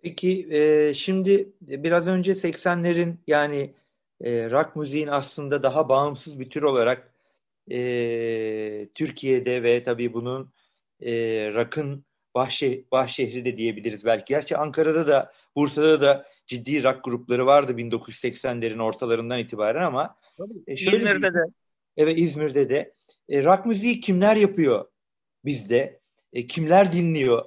Peki 0.02 0.48
e, 0.52 0.94
şimdi 0.94 1.50
biraz 1.62 2.08
önce 2.08 2.32
80'lerin 2.32 3.16
yani 3.28 3.74
e, 4.22 4.50
rock 4.52 4.76
müziğin 4.76 5.08
aslında 5.08 5.64
daha 5.64 5.90
bağımsız 5.90 6.40
bir 6.40 6.50
tür 6.50 6.64
olarak 6.64 7.12
e, 7.72 7.78
Türkiye'de 8.96 9.64
ve 9.64 9.84
tabii 9.84 10.14
bunun 10.14 10.54
e, 11.02 11.12
rock'ın 11.54 12.06
bahşe, 12.36 12.84
bahşehri 12.92 13.46
de 13.46 13.58
diyebiliriz 13.58 14.06
belki. 14.06 14.26
Gerçi 14.34 14.58
Ankara'da 14.58 15.08
da 15.08 15.32
Bursa'da 15.56 16.02
da 16.02 16.26
ciddi 16.48 16.84
rock 16.84 17.04
grupları 17.04 17.46
vardı 17.46 17.72
1980'lerin 17.72 18.82
ortalarından 18.82 19.40
itibaren 19.40 19.84
ama 19.84 20.18
e, 20.68 20.74
İzmir'de 20.74 21.34
de. 21.34 21.40
Evet 21.98 22.20
İzmir'de 22.20 22.70
de. 22.70 22.94
E, 23.30 23.44
rock 23.44 23.66
müziği 23.66 24.00
kimler 24.00 24.36
yapıyor 24.36 24.86
bizde? 25.46 26.00
E, 26.36 26.48
kimler 26.48 26.94
dinliyor? 26.94 27.46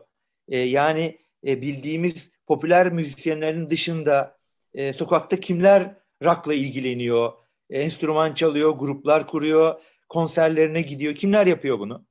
E, 0.48 0.58
yani 0.58 1.18
e, 1.46 1.62
bildiğimiz 1.62 2.30
popüler 2.46 2.92
müzisyenlerin 2.92 3.70
dışında 3.70 4.38
e, 4.74 4.92
sokakta 4.92 5.40
kimler 5.40 5.94
rock'la 6.22 6.54
ilgileniyor? 6.54 7.32
E, 7.70 7.80
enstrüman 7.80 8.34
çalıyor, 8.34 8.70
gruplar 8.70 9.26
kuruyor 9.26 9.82
konserlerine 10.08 10.82
gidiyor. 10.82 11.14
Kimler 11.14 11.46
yapıyor 11.46 11.78
bunu 11.78 12.06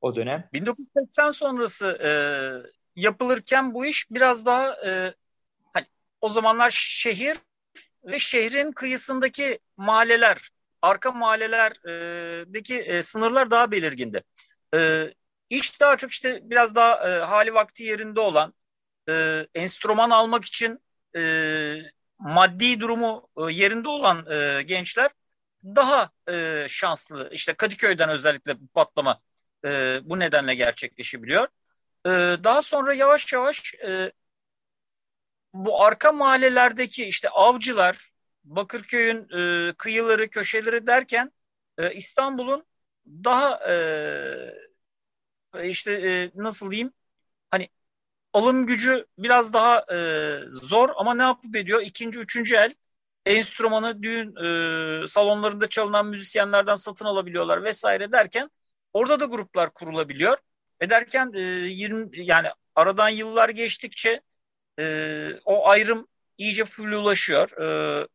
o 0.00 0.16
dönem? 0.16 0.48
1980 0.52 1.30
sonrası 1.30 1.98
e, 2.04 2.10
yapılırken 2.96 3.74
bu 3.74 3.86
iş 3.86 4.10
biraz 4.10 4.46
daha 4.46 4.86
e, 4.86 5.14
hani 5.72 5.86
o 6.20 6.28
zamanlar 6.28 6.70
şehir 6.70 7.36
ve 8.04 8.18
şehrin 8.18 8.72
kıyısındaki 8.72 9.58
mahalleler, 9.76 10.50
arka 10.82 11.10
mahallelerdeki 11.12 12.74
e, 12.78 13.02
sınırlar 13.02 13.50
daha 13.50 13.70
belirgindi. 13.70 14.22
E, 14.74 15.10
iş 15.50 15.80
daha 15.80 15.96
çok 15.96 16.10
işte 16.10 16.40
biraz 16.42 16.74
daha 16.74 17.08
e, 17.10 17.18
hali 17.20 17.54
vakti 17.54 17.84
yerinde 17.84 18.20
olan 18.20 18.54
e, 19.08 19.46
enstrüman 19.54 20.10
almak 20.10 20.44
için 20.44 20.80
e, 21.16 21.20
maddi 22.18 22.80
durumu 22.80 23.28
e, 23.38 23.52
yerinde 23.52 23.88
olan 23.88 24.26
e, 24.30 24.62
gençler 24.62 25.10
daha 25.64 26.10
e, 26.28 26.66
şanslı. 26.68 27.30
İşte 27.32 27.54
Kadıköy'den 27.54 28.08
özellikle 28.08 28.56
patlama 28.74 29.20
e, 29.64 30.00
bu 30.04 30.18
nedenle 30.18 30.54
gerçekleşebiliyor. 30.54 31.48
E, 32.06 32.10
daha 32.44 32.62
sonra 32.62 32.94
yavaş 32.94 33.32
yavaş 33.32 33.74
e, 33.74 34.12
bu 35.54 35.84
arka 35.84 36.12
mahallelerdeki 36.12 37.04
işte 37.04 37.28
avcılar, 37.28 38.10
Bakırköy'ün 38.44 39.28
e, 39.38 39.72
kıyıları, 39.78 40.28
köşeleri 40.30 40.86
derken 40.86 41.32
e, 41.78 41.94
İstanbul'un 41.94 42.66
daha 43.06 43.70
e, 43.70 43.74
işte 45.64 45.92
e, 45.92 46.30
nasıl 46.34 46.70
diyeyim 46.70 46.92
hani 47.50 47.68
alım 48.32 48.66
gücü 48.66 49.06
biraz 49.18 49.52
daha 49.52 49.84
e, 49.94 49.98
zor 50.50 50.90
ama 50.96 51.14
ne 51.14 51.22
yapıp 51.22 51.56
ediyor? 51.56 51.82
İkinci, 51.82 52.20
üçüncü 52.20 52.56
el 52.56 52.74
enstrümanı 53.26 54.02
düğün 54.02 54.36
e, 54.36 55.06
salonlarında 55.06 55.68
çalınan 55.68 56.06
müzisyenlerden 56.06 56.76
satın 56.76 57.04
alabiliyorlar 57.04 57.64
vesaire 57.64 58.12
derken 58.12 58.50
orada 58.92 59.20
da 59.20 59.24
gruplar 59.24 59.70
kurulabiliyor. 59.70 60.38
Ve 60.82 60.90
derken 60.90 61.32
e, 61.34 61.40
20 61.40 62.26
yani 62.26 62.48
aradan 62.74 63.08
yıllar 63.08 63.48
geçtikçe 63.48 64.20
e, 64.78 65.30
o 65.44 65.68
ayrım 65.68 66.08
iyice 66.38 66.64
flulaşıyor. 66.64 67.50
E, 68.02 68.08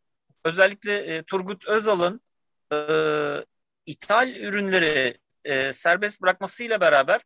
özellikle 0.45 1.15
e, 1.15 1.24
Turgut 1.24 1.67
Özal'ın 1.67 2.21
e, 2.74 2.77
ithal 3.86 4.31
ürünleri 4.36 5.17
e, 5.45 5.74
serbest 5.74 6.21
bırakmasıyla 6.21 6.81
beraber 6.81 7.21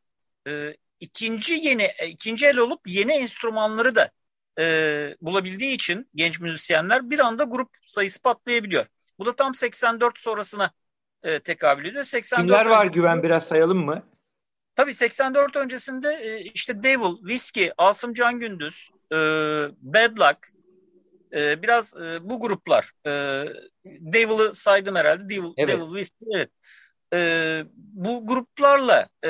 e, 0.47 0.75
ikinci 0.99 1.53
yeni 1.53 1.87
ikinci 2.07 2.47
el 2.47 2.57
olup 2.57 2.81
yeni 2.87 3.13
enstrümanları 3.13 3.95
da 3.95 4.11
e, 4.59 4.65
bulabildiği 5.21 5.73
için 5.73 6.09
genç 6.15 6.39
müzisyenler 6.39 7.09
bir 7.09 7.19
anda 7.19 7.43
grup 7.43 7.69
sayısı 7.85 8.21
patlayabiliyor. 8.21 8.85
Bu 9.19 9.25
da 9.25 9.35
tam 9.35 9.55
84 9.55 10.19
sonrasına 10.19 10.71
e, 11.23 11.39
tekabül 11.39 11.85
ediyor. 11.85 12.03
84 12.03 12.57
Kimler 12.57 12.65
var 12.65 12.85
Güven 12.85 13.23
biraz 13.23 13.47
sayalım 13.47 13.85
mı? 13.85 14.03
Tabii 14.75 14.93
84 14.93 15.55
öncesinde 15.55 16.09
e, 16.09 16.39
işte 16.39 16.83
Devil, 16.83 17.17
Whiskey, 17.17 17.71
Asım 17.77 18.13
Can 18.13 18.39
Gündüz, 18.39 18.89
e, 19.11 19.15
Bad 19.81 20.17
Luck, 20.17 20.47
e, 21.33 21.63
biraz 21.63 21.95
e, 21.95 22.29
bu 22.29 22.39
gruplar. 22.39 22.91
E, 23.07 23.43
Devil'ı 23.85 24.53
saydım 24.53 24.95
herhalde. 24.95 25.29
Devil, 25.29 25.53
evet. 25.57 25.69
Devil 25.69 25.85
Whiskey, 25.85 26.27
evet. 26.35 26.49
E, 27.13 27.61
bu 27.75 28.27
gruplarla 28.27 29.09
e, 29.25 29.29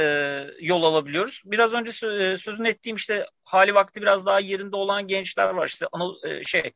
yol 0.61 0.83
alabiliyoruz. 0.83 1.41
Biraz 1.45 1.73
önce 1.73 1.91
sö- 1.91 2.37
sözünü 2.37 2.67
ettiğim 2.67 2.95
işte 2.95 3.25
hali 3.43 3.75
vakti 3.75 4.01
biraz 4.01 4.25
daha 4.25 4.39
yerinde 4.39 4.75
olan 4.75 5.07
gençler 5.07 5.49
var. 5.49 5.67
İşte 5.67 5.87
Anadolu, 5.91 6.27
e, 6.27 6.43
şey 6.43 6.71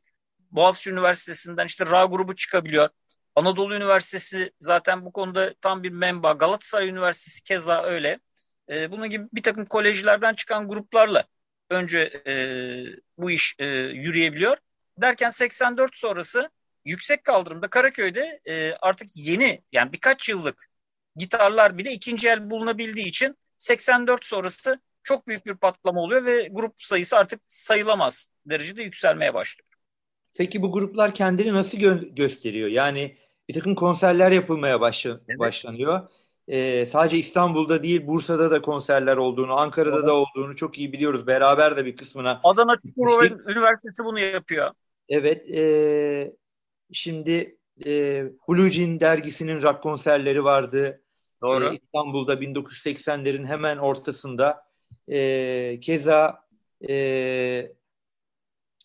Boğaziçi 0.50 0.90
Üniversitesi'nden 0.90 1.66
işte 1.66 1.86
Ra 1.86 2.04
grubu 2.04 2.36
çıkabiliyor. 2.36 2.88
Anadolu 3.36 3.74
Üniversitesi 3.74 4.52
zaten 4.60 5.04
bu 5.04 5.12
konuda 5.12 5.54
tam 5.60 5.82
bir 5.82 5.90
memba. 5.90 6.32
Galatasaray 6.32 6.88
Üniversitesi 6.88 7.42
keza 7.42 7.82
öyle. 7.82 8.20
E, 8.70 8.90
bunun 8.90 9.10
gibi 9.10 9.26
bir 9.32 9.42
takım 9.42 9.66
kolejlerden 9.66 10.32
çıkan 10.32 10.68
gruplarla 10.68 11.24
önce 11.70 12.22
e, 12.26 12.34
bu 13.18 13.30
iş 13.30 13.56
e, 13.58 13.66
yürüyebiliyor. 13.76 14.56
Derken 14.98 15.28
84 15.28 15.96
sonrası 15.96 16.50
yüksek 16.84 17.24
kaldırımda 17.24 17.68
Karaköy'de 17.68 18.40
e, 18.44 18.72
artık 18.72 19.08
yeni 19.14 19.64
yani 19.72 19.92
birkaç 19.92 20.28
yıllık 20.28 20.69
gitarlar 21.20 21.78
bile 21.78 21.92
ikinci 21.92 22.28
el 22.28 22.50
bulunabildiği 22.50 23.08
için 23.08 23.36
84 23.56 24.24
sonrası 24.24 24.80
çok 25.02 25.28
büyük 25.28 25.46
bir 25.46 25.54
patlama 25.54 26.00
oluyor 26.00 26.24
ve 26.24 26.48
grup 26.50 26.72
sayısı 26.76 27.16
artık 27.16 27.40
sayılamaz 27.44 28.28
derecede 28.46 28.82
yükselmeye 28.82 29.34
başlıyor. 29.34 29.68
Peki 30.34 30.62
bu 30.62 30.72
gruplar 30.72 31.14
kendini 31.14 31.52
nasıl 31.52 31.78
gö- 31.78 32.14
gösteriyor? 32.14 32.68
Yani 32.68 33.16
bir 33.48 33.54
takım 33.54 33.74
konserler 33.74 34.30
yapılmaya 34.30 34.80
başla- 34.80 35.20
evet. 35.28 35.38
başlanıyor. 35.38 36.08
Ee, 36.48 36.86
sadece 36.86 37.18
İstanbul'da 37.18 37.82
değil 37.82 38.06
Bursa'da 38.06 38.50
da 38.50 38.62
konserler 38.62 39.16
olduğunu, 39.16 39.58
Ankara'da 39.60 39.96
evet. 39.96 40.06
da 40.06 40.14
olduğunu 40.14 40.56
çok 40.56 40.78
iyi 40.78 40.92
biliyoruz. 40.92 41.26
Beraber 41.26 41.76
de 41.76 41.84
bir 41.84 41.96
kısmına. 41.96 42.40
Adana 42.44 42.76
Çukurova 42.86 43.26
Üniversitesi 43.26 44.04
bunu 44.04 44.18
yapıyor. 44.18 44.70
Evet. 45.08 45.50
E, 45.50 46.32
şimdi 46.92 47.58
e, 47.86 48.24
Blue 48.48 48.70
Jean 48.70 49.00
dergisinin 49.00 49.62
rock 49.62 49.82
konserleri 49.82 50.44
vardı. 50.44 51.02
Doğru. 51.42 51.64
E, 51.64 51.76
İstanbul'da 51.76 52.34
1980'lerin 52.34 53.46
hemen 53.46 53.76
ortasında. 53.76 54.64
E, 55.08 55.80
keza 55.80 56.44
e, 56.88 57.72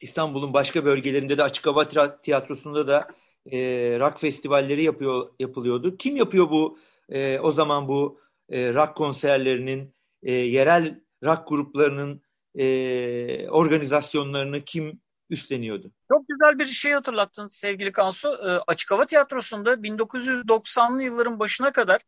İstanbul'un 0.02 0.54
başka 0.54 0.86
bölgelerinde 0.86 1.38
de 1.38 1.44
Açık 1.44 1.66
Hava 1.66 1.88
Tiyatrosu'nda 2.22 2.88
da 2.88 3.08
e, 3.52 3.60
rock 4.00 4.20
festivalleri 4.20 4.84
yapıyor 4.84 5.30
yapılıyordu. 5.40 5.98
Kim 5.98 6.16
yapıyor 6.16 6.50
bu 6.50 6.80
e, 7.10 7.40
o 7.40 7.52
zaman 7.52 7.88
bu 7.88 8.20
e, 8.50 8.74
rock 8.74 8.96
konserlerinin 8.96 9.96
e, 10.24 10.32
yerel 10.32 11.02
rock 11.24 11.48
gruplarının 11.48 12.22
e, 12.56 13.50
organizasyonlarını 13.50 14.66
kim 14.66 15.02
üstleniyordu? 15.30 15.92
Çok 16.12 16.28
güzel 16.28 16.60
bir 16.60 16.66
şey 16.66 16.92
hatırlattın 16.92 17.48
sevgili 17.48 17.92
Kansu. 17.92 18.28
E, 18.28 18.50
Açık 18.68 18.92
Hava 18.92 19.06
Tiyatrosu'nda 19.06 19.74
1990'lı 19.74 21.04
yılların 21.04 21.40
başına 21.40 21.72
kadar 21.72 22.02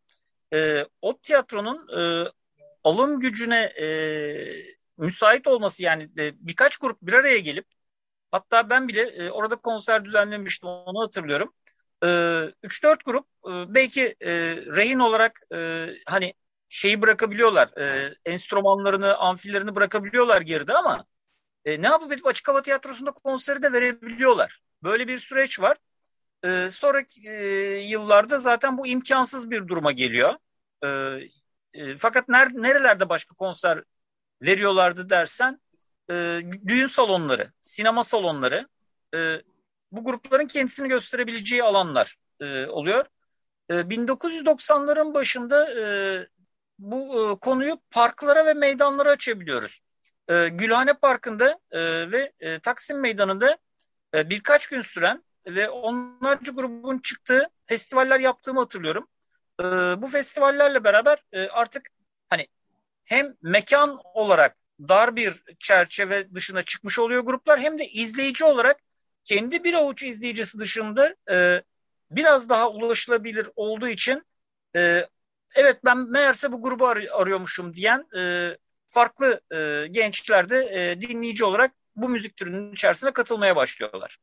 e, 0.54 0.86
o 1.02 1.18
tiyatronun 1.18 1.88
e, 2.00 2.32
alım 2.84 3.20
gücüne 3.20 3.56
e, 3.66 3.88
müsait 4.98 5.48
olması 5.48 5.84
yani 5.84 6.04
e, 6.20 6.34
birkaç 6.48 6.78
grup 6.78 7.02
bir 7.02 7.14
araya 7.14 7.40
gelip 7.40 7.66
hatta 8.32 8.70
ben 8.70 8.88
bile 8.88 9.02
e, 9.02 9.30
orada 9.32 9.56
konser 9.56 10.06
düzenlemiştim 10.06 10.70
onu 10.70 11.02
hatırlıyorum. 11.06 11.54
E, 12.04 12.08
3-4 12.64 13.06
grup 13.06 13.28
e, 13.48 13.74
belki 13.76 14.16
e, 14.22 14.32
rehin 14.76 15.00
olarak 15.00 15.40
e, 15.56 15.88
hani 16.06 16.34
şeyi 16.70 17.02
bırakabiliyorlar 17.02 17.78
e, 17.78 18.14
enstrümanlarını 18.26 19.18
amfilerini 19.18 19.76
bırakabiliyorlar 19.76 20.42
geride 20.42 20.74
ama 20.74 21.06
e, 21.66 21.82
ne 21.82 21.88
yapıp 21.88 22.12
edip 22.12 22.28
açık 22.28 22.48
hava 22.48 22.62
tiyatrosunda 22.62 23.12
konseri 23.12 23.62
de 23.64 23.74
verebiliyorlar. 23.74 24.60
Böyle 24.84 25.08
bir 25.08 25.18
süreç 25.18 25.60
var. 25.62 25.78
E, 26.44 26.70
sonraki 26.72 27.30
e, 27.30 27.36
yıllarda 27.78 28.38
zaten 28.38 28.78
bu 28.78 28.88
imkansız 28.88 29.52
bir 29.52 29.68
duruma 29.68 29.92
geliyor. 29.92 30.36
E, 30.84 30.88
e, 31.74 31.98
fakat 31.98 32.30
ner, 32.30 32.50
nerelerde 32.54 33.10
başka 33.10 33.36
konser 33.36 33.84
veriyorlardı 34.42 35.10
dersen 35.10 35.62
e, 36.10 36.42
düğün 36.68 36.88
salonları, 36.88 37.52
sinema 37.62 38.04
salonları 38.04 38.68
e, 39.16 39.42
bu 39.92 40.04
grupların 40.04 40.48
kendisini 40.48 40.88
gösterebileceği 40.88 41.64
alanlar 41.64 42.16
e, 42.40 42.66
oluyor. 42.66 43.06
E, 43.70 43.90
1990'ların 43.90 45.14
başında 45.14 45.72
e, 45.82 45.86
bu 46.80 47.32
e, 47.32 47.40
konuyu 47.40 47.78
parklara 47.92 48.46
ve 48.46 48.54
meydanlara 48.54 49.10
açabiliyoruz. 49.10 49.80
E, 50.28 50.50
Gülhane 50.50 50.94
Parkı'nda 50.94 51.60
e, 51.72 52.12
ve 52.12 52.34
e, 52.40 52.60
Taksim 52.60 53.00
Meydanı'nda 53.00 53.58
e, 54.16 54.30
birkaç 54.30 54.68
gün 54.68 54.82
süren 54.82 55.24
ve 55.48 55.70
onlarca 55.70 56.54
grubun 56.54 57.00
çıktığı 57.00 57.50
festivaller 57.66 58.20
yaptığımı 58.20 58.60
hatırlıyorum. 58.60 59.08
E, 59.60 59.64
bu 60.02 60.08
festivallerle 60.08 60.84
beraber 60.84 61.18
e, 61.34 61.48
artık 61.48 61.88
hani 62.30 62.48
hem 63.04 63.36
mekan 63.42 64.00
olarak 64.14 64.58
dar 64.80 65.16
bir 65.16 65.44
çerçeve 65.60 66.36
dışına 66.36 66.62
çıkmış 66.62 67.00
oluyor 67.00 67.22
gruplar 67.24 67.60
hem 67.60 67.80
de 67.80 67.88
izleyici 67.88 68.46
olarak 68.46 68.80
kendi 69.24 69.64
bir 69.64 69.74
avuç 69.74 70.04
izleyicisi 70.04 70.60
dışında 70.60 71.16
e, 71.32 71.62
biraz 72.12 72.50
daha 72.50 72.70
ulaşılabilir 72.70 73.50
olduğu 73.56 73.88
için 73.88 74.24
e, 74.76 75.06
evet 75.56 75.80
ben 75.86 75.98
meğerse 75.98 76.52
bu 76.52 76.62
grubu 76.62 76.88
ar- 76.88 77.08
arıyormuşum 77.12 77.74
diyen 77.74 78.08
e, 78.18 78.52
farklı 78.90 79.42
e, 79.52 79.88
gençler 79.92 80.50
de 80.50 80.58
e, 80.58 81.02
dinleyici 81.02 81.46
olarak 81.46 81.72
bu 81.96 82.10
müzik 82.10 82.38
türünün 82.38 82.74
içerisine 82.74 83.14
katılmaya 83.14 83.56
başlıyorlar. 83.56 84.18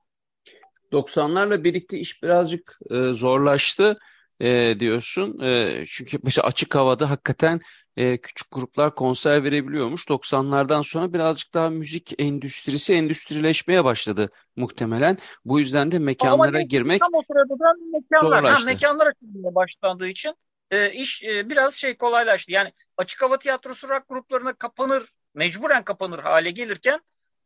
90'larla 0.92 1.64
birlikte 1.64 1.99
iş 1.99 2.23
birazcık 2.23 2.79
e, 2.90 2.97
zorlaştı 3.12 3.99
e, 4.40 4.81
diyorsun. 4.81 5.40
E, 5.40 5.85
çünkü 5.87 6.18
mesela 6.23 6.47
açık 6.47 6.75
havada 6.75 7.11
hakikaten 7.11 7.61
e, 7.97 8.16
küçük 8.18 8.51
gruplar 8.51 8.94
konser 8.94 9.44
verebiliyormuş. 9.44 10.09
90'lardan 10.09 10.83
sonra 10.83 11.12
birazcık 11.12 11.55
daha 11.55 11.70
müzik 11.70 12.14
endüstrisi 12.18 12.94
endüstrileşmeye 12.94 13.85
başladı 13.85 14.31
muhtemelen. 14.57 15.18
Bu 15.44 15.61
yüzden 15.61 15.92
de 15.92 15.99
mekanlara 15.99 16.57
Ama 16.57 16.61
girmek 16.61 17.01
tam 17.01 17.14
o 17.14 17.23
sırada 17.27 17.59
da 17.59 17.73
mekanlar, 17.92 18.33
ha, 18.33 18.40
zorlaştı. 18.40 18.66
mekanlar 18.66 19.07
açılmaya 19.07 19.55
başlandığı 19.55 20.09
için 20.09 20.35
e, 20.70 20.90
iş 20.92 21.25
e, 21.25 21.51
biraz 21.51 21.75
şey 21.75 21.97
kolaylaştı. 21.97 22.53
Yani 22.53 22.73
açık 22.97 23.23
hava 23.23 23.38
tiyatrosu 23.38 23.88
rock 23.88 24.09
gruplarına 24.09 24.53
kapanır, 24.53 25.03
mecburen 25.35 25.85
kapanır 25.85 26.18
hale 26.18 26.51
gelirken 26.51 27.01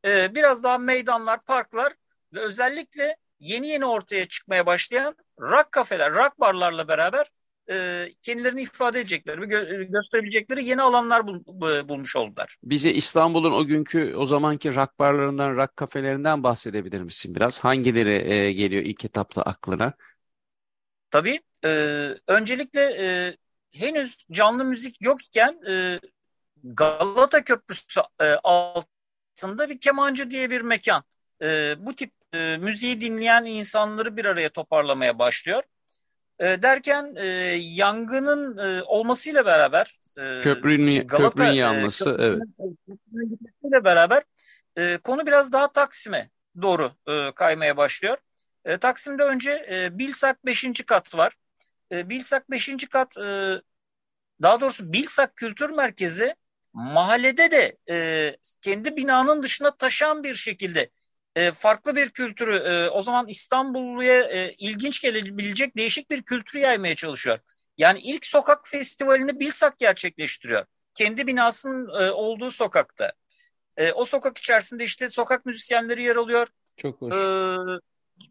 e, 0.05 0.35
biraz 0.35 0.65
daha 0.65 0.79
meydanlar, 0.79 1.45
parklar 1.45 1.93
ve 2.33 2.41
özellikle 2.41 3.17
yeni 3.41 3.69
yeni 3.69 3.85
ortaya 3.85 4.29
çıkmaya 4.29 4.67
başlayan 4.67 5.17
rock 5.41 5.73
kafeler, 5.73 6.13
rock 6.13 6.41
barlarla 6.41 6.89
beraber 6.89 7.27
e, 7.71 8.09
kendilerini 8.23 8.63
ifade 8.63 9.01
edecekleri 9.01 9.41
gö- 9.41 9.93
gösterebilecekleri 9.93 10.65
yeni 10.65 10.83
alanlar 10.83 11.27
bul- 11.27 11.45
bu- 11.47 11.89
bulmuş 11.89 12.17
oldular. 12.17 12.57
Bize 12.63 12.91
İstanbul'un 12.91 13.53
o 13.53 13.65
günkü 13.65 14.15
o 14.17 14.27
zamanki 14.27 14.75
rock 14.75 14.99
barlarından, 14.99 15.57
rock 15.57 15.77
kafelerinden 15.77 16.43
bahsedebilir 16.43 17.01
misin 17.01 17.35
biraz? 17.35 17.65
Hangileri 17.65 18.33
e, 18.33 18.53
geliyor 18.53 18.83
ilk 18.83 19.05
etapta 19.05 19.43
aklına? 19.43 19.93
Tabii 21.11 21.41
e, 21.65 21.69
öncelikle 22.27 22.81
e, 22.81 23.37
henüz 23.79 24.27
canlı 24.31 24.65
müzik 24.65 25.03
yokken 25.03 25.61
e, 25.69 26.01
Galata 26.65 27.45
Köprüsü 27.45 28.01
e, 28.21 28.25
altında 28.45 29.69
bir 29.69 29.81
kemancı 29.81 30.31
diye 30.31 30.51
bir 30.51 30.61
mekan. 30.61 31.05
E, 31.43 31.75
bu 31.79 31.95
tip 31.95 32.13
e, 32.33 32.57
müziği 32.57 33.01
dinleyen 33.01 33.45
insanları 33.45 34.17
bir 34.17 34.25
araya 34.25 34.49
toparlamaya 34.49 35.19
başlıyor. 35.19 35.63
E, 36.39 36.63
derken 36.63 37.15
e, 37.17 37.27
yangının 37.61 38.59
e, 38.59 38.83
olmasıyla 38.83 39.47
beraber 39.47 39.99
e, 40.21 40.41
Köprünün, 40.41 41.07
Galata 41.07 41.29
köprünün 41.29 41.51
e, 41.51 41.57
yanması, 41.57 42.17
evet. 42.19 42.39
köprünün, 42.39 42.79
köprünün 42.87 43.31
gitmesiyle 43.31 43.85
beraber 43.85 44.23
e, 44.77 44.97
konu 44.97 45.27
biraz 45.27 45.53
daha 45.53 45.73
Taksim'e 45.73 46.31
doğru 46.63 46.93
e, 47.09 47.33
kaymaya 47.35 47.77
başlıyor. 47.77 48.19
E, 48.65 48.77
Taksim'de 48.79 49.23
önce 49.23 49.67
e, 49.71 49.99
Bilsak 49.99 50.47
5. 50.47 50.85
kat 50.87 51.15
var. 51.15 51.33
E, 51.93 52.09
Bilsak 52.09 52.51
5. 52.51 52.89
kat 52.91 53.19
e, 53.19 53.61
daha 54.43 54.61
doğrusu 54.61 54.93
Bilsak 54.93 55.37
Kültür 55.37 55.71
Merkezi 55.71 56.35
mahallede 56.73 57.51
de 57.51 57.77
e, 57.91 58.37
kendi 58.63 58.97
binanın 58.97 59.43
dışına 59.43 59.71
taşan 59.71 60.25
bir 60.25 60.35
şekilde 60.35 60.89
e, 61.39 61.53
farklı 61.53 61.97
bir 61.97 62.11
kültürü 62.11 62.57
e, 62.57 62.89
o 62.89 63.03
zaman 63.03 63.29
İstanbulluya 63.29 64.23
e, 64.23 64.53
ilginç 64.59 65.03
gelebilecek 65.03 65.77
değişik 65.77 66.11
bir 66.11 66.23
kültürü 66.23 66.63
yaymaya 66.63 66.95
çalışıyor. 66.95 67.39
Yani 67.79 68.01
ilk 68.01 68.27
sokak 68.27 68.69
festivalini 68.69 69.41
Bilsak 69.41 69.79
gerçekleştiriyor. 69.79 70.65
Kendi 70.95 71.27
binasının 71.27 72.03
e, 72.03 72.11
olduğu 72.11 72.51
sokakta. 72.51 73.11
E, 73.77 73.93
o 73.93 74.05
sokak 74.05 74.39
içerisinde 74.39 74.85
işte 74.85 75.09
sokak 75.09 75.47
müzisyenleri 75.47 76.03
yer 76.03 76.17
alıyor. 76.17 76.49
Çok 76.77 77.03
hoş. 77.03 77.15
E, 77.15 77.57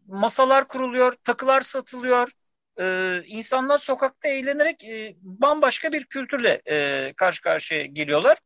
masalar 0.08 0.68
kuruluyor, 0.68 1.16
takılar 1.24 1.62
satılıyor. 1.62 2.32
E, 2.80 3.18
insanlar 3.26 3.78
sokakta 3.78 4.30
eğlenerek 4.30 4.86
e, 4.86 5.16
bambaşka 5.22 5.92
bir 5.92 6.06
kültürle 6.06 6.62
e, 6.70 7.14
karşı 7.18 7.42
karşıya 7.42 7.86
geliyorlar. 7.86 8.38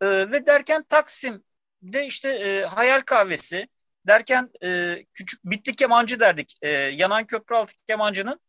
E, 0.00 0.06
ve 0.06 0.46
derken 0.46 0.84
Taksim'de 0.88 2.06
işte 2.06 2.28
e, 2.28 2.64
hayal 2.64 3.00
kahvesi, 3.00 3.68
derken 4.06 4.50
e, 4.62 4.98
küçük 5.14 5.44
bitli 5.44 5.76
kemancı 5.76 6.20
derdik. 6.20 6.54
E, 6.62 6.68
yanan 6.70 7.26
köprü 7.26 7.54
altı 7.54 7.74
kemancının 7.86 8.40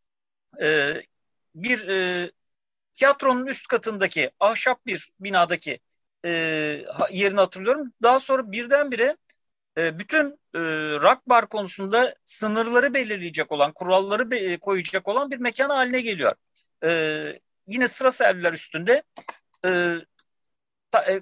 e, 0.62 0.94
bir 1.54 1.88
e, 1.88 2.30
tiyatronun 2.94 3.46
üst 3.46 3.66
katındaki 3.66 4.30
ahşap 4.40 4.86
bir 4.86 5.08
binadaki 5.20 5.78
e, 6.24 6.30
yerini 7.10 7.40
hatırlıyorum. 7.40 7.92
Daha 8.02 8.20
sonra 8.20 8.52
birdenbire 8.52 9.16
e, 9.78 9.98
bütün 9.98 10.26
e, 10.54 10.60
rock 11.00 11.26
bar 11.26 11.48
konusunda 11.48 12.14
sınırları 12.24 12.94
belirleyecek 12.94 13.52
olan, 13.52 13.72
kuralları 13.72 14.30
be, 14.30 14.58
koyacak 14.58 15.08
olan 15.08 15.30
bir 15.30 15.38
mekan 15.38 15.70
haline 15.70 16.00
geliyor. 16.00 16.34
E, 16.84 17.40
yine 17.66 17.88
sıra 17.88 18.10
serviler 18.10 18.52
üstünde 18.52 19.02
e, 19.64 19.70
e, 19.70 20.00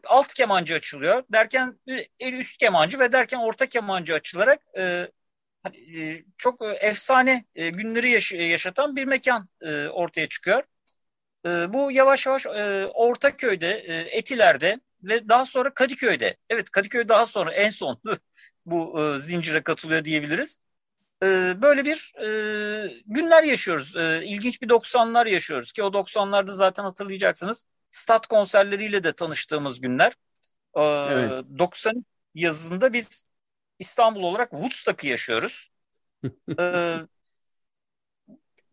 alt 0.06 0.34
kemancı 0.34 0.74
açılıyor. 0.74 1.22
Derken 1.32 1.80
e, 2.20 2.30
üst 2.30 2.56
kemancı 2.58 2.98
ve 2.98 3.12
derken 3.12 3.38
orta 3.38 3.66
kemancı 3.66 4.14
açılarak 4.14 4.62
e, 4.78 5.08
hani, 5.62 6.00
e, 6.00 6.24
çok 6.38 6.62
e, 6.62 6.66
efsane 6.66 7.44
e, 7.54 7.70
günleri 7.70 8.10
yaş 8.10 8.32
yaşatan 8.32 8.96
bir 8.96 9.04
mekan 9.04 9.48
e, 9.60 9.88
ortaya 9.88 10.28
çıkıyor. 10.28 10.64
E, 11.46 11.48
bu 11.72 11.92
yavaş 11.92 12.26
yavaş 12.26 12.46
e, 12.46 12.86
Ortaköy'de, 12.94 13.70
e, 13.70 14.18
Etiler'de 14.18 14.80
ve 15.04 15.28
daha 15.28 15.44
sonra 15.46 15.74
Kadıköy'de. 15.74 16.36
Evet 16.50 16.70
Kadıköy 16.70 17.08
daha 17.08 17.26
sonra 17.26 17.52
en 17.52 17.70
son 17.70 18.00
bu 18.66 19.00
e, 19.16 19.20
zincire 19.20 19.62
katılıyor 19.62 20.04
diyebiliriz. 20.04 20.58
E, 21.22 21.26
böyle 21.62 21.84
bir 21.84 22.12
e, 22.26 23.02
günler 23.06 23.42
yaşıyoruz. 23.42 23.96
E, 23.96 24.22
ilginç 24.24 24.62
bir 24.62 24.68
90'lar 24.68 25.26
yaşıyoruz 25.30 25.72
ki 25.72 25.82
o 25.82 25.92
90'larda 25.92 26.52
zaten 26.52 26.84
hatırlayacaksınız. 26.84 27.66
Stat 27.94 28.26
konserleriyle 28.26 29.04
de 29.04 29.12
tanıştığımız 29.12 29.80
günler. 29.80 30.12
E, 30.76 30.82
evet. 30.82 31.44
90 31.58 32.04
yazında 32.34 32.92
biz 32.92 33.26
İstanbul 33.78 34.22
olarak 34.22 34.50
Woodstock'ı 34.50 35.06
yaşıyoruz. 35.06 35.70
ee, 36.58 36.96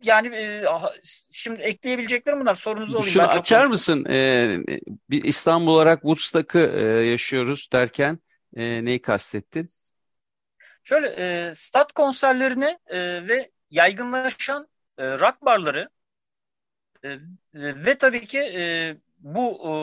yani 0.04 0.36
e, 0.36 0.66
şimdi 1.32 1.62
ekleyebileceklerim 1.62 2.40
bunlar. 2.40 2.56
Sorunuzu 2.56 2.98
alayım. 2.98 3.14
Şunu 3.14 3.24
ben 3.24 3.28
açar 3.28 3.62
çok... 3.62 3.70
mısın? 3.70 4.06
Ee, 4.10 4.60
bir 5.10 5.24
İstanbul 5.24 5.68
olarak 5.68 6.02
Woodstock'ı 6.02 6.72
e, 6.76 6.84
yaşıyoruz 7.06 7.70
derken 7.74 8.20
e, 8.56 8.86
neyi 8.86 9.02
kastettin? 9.02 9.70
Şöyle 10.84 11.08
e, 11.08 11.54
stat 11.54 11.92
konserlerini 11.92 12.80
e, 12.88 13.28
ve 13.28 13.52
yaygınlaşan 13.70 14.68
e, 14.98 15.20
rock 15.20 15.42
barları 15.42 15.90
e, 17.04 17.18
ve 17.54 17.98
tabii 17.98 18.26
ki 18.26 18.40
e, 18.40 18.96
bu 19.22 19.70
e, 19.70 19.74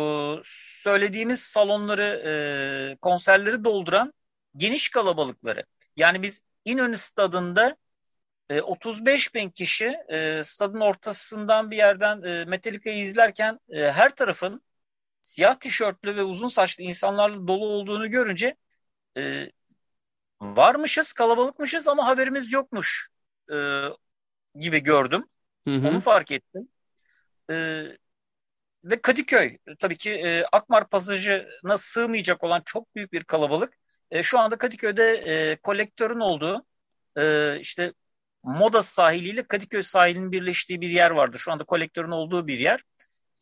söylediğimiz 0.45 1.41
salonları, 1.41 2.23
e, 2.27 2.97
konserleri 2.97 3.65
dolduran 3.65 4.13
geniş 4.57 4.89
kalabalıkları. 4.89 5.65
Yani 5.97 6.23
biz 6.23 6.43
İnönü 6.65 6.97
stadında 6.97 7.77
e, 8.51 8.61
35 8.61 9.35
bin 9.35 9.51
kişi 9.51 9.97
e, 10.09 10.43
stadın 10.43 10.81
ortasından 10.81 11.71
bir 11.71 11.77
yerden 11.77 12.23
e, 12.23 12.45
Metallica'yı 12.45 12.99
izlerken 12.99 13.61
e, 13.71 13.93
her 13.93 14.15
tarafın 14.15 14.63
siyah 15.23 15.55
tişörtlü 15.55 16.17
ve 16.17 16.23
uzun 16.23 16.49
saçlı 16.49 16.85
insanlarla 16.85 17.49
dolu 17.49 17.67
olduğunu 17.67 18.11
görünce 18.11 18.57
e, 19.17 19.51
varmışız, 20.41 21.13
kalabalıkmışız 21.13 21.89
ama 21.89 22.07
haberimiz 22.07 22.53
yokmuş 22.53 23.09
e, 23.53 23.57
gibi 24.55 24.83
gördüm. 24.83 25.25
Hı 25.69 25.75
hı. 25.75 25.89
Onu 25.89 26.01
fark 26.01 26.33
ettim. 26.33 26.69
E, 27.51 27.85
ve 28.85 29.01
Kadıköy 29.03 29.59
tabii 29.79 29.97
ki 29.97 30.11
e, 30.11 30.45
Akmar 30.53 30.89
pasajına 30.89 31.77
sığmayacak 31.77 32.45
olan 32.45 32.63
çok 32.67 32.95
büyük 32.97 33.13
bir 33.13 33.25
kalabalık. 33.25 33.75
E, 34.11 34.23
şu 34.23 34.39
anda 34.39 34.59
Kadıköy'de 34.59 35.13
e, 35.13 35.57
kolektörün 35.57 36.21
olduğu 36.21 36.67
e, 37.19 37.57
işte 37.61 37.93
Moda 38.43 38.83
sahiliyle 38.83 39.43
Kadıköy 39.43 39.83
sahilinin 39.83 40.33
birleştiği 40.33 40.81
bir 40.81 40.91
yer 40.91 41.11
vardı. 41.11 41.39
Şu 41.39 41.53
anda 41.53 41.65
kolektörün 41.65 42.11
olduğu 42.11 42.47
bir 42.47 42.59
yer. 42.59 42.83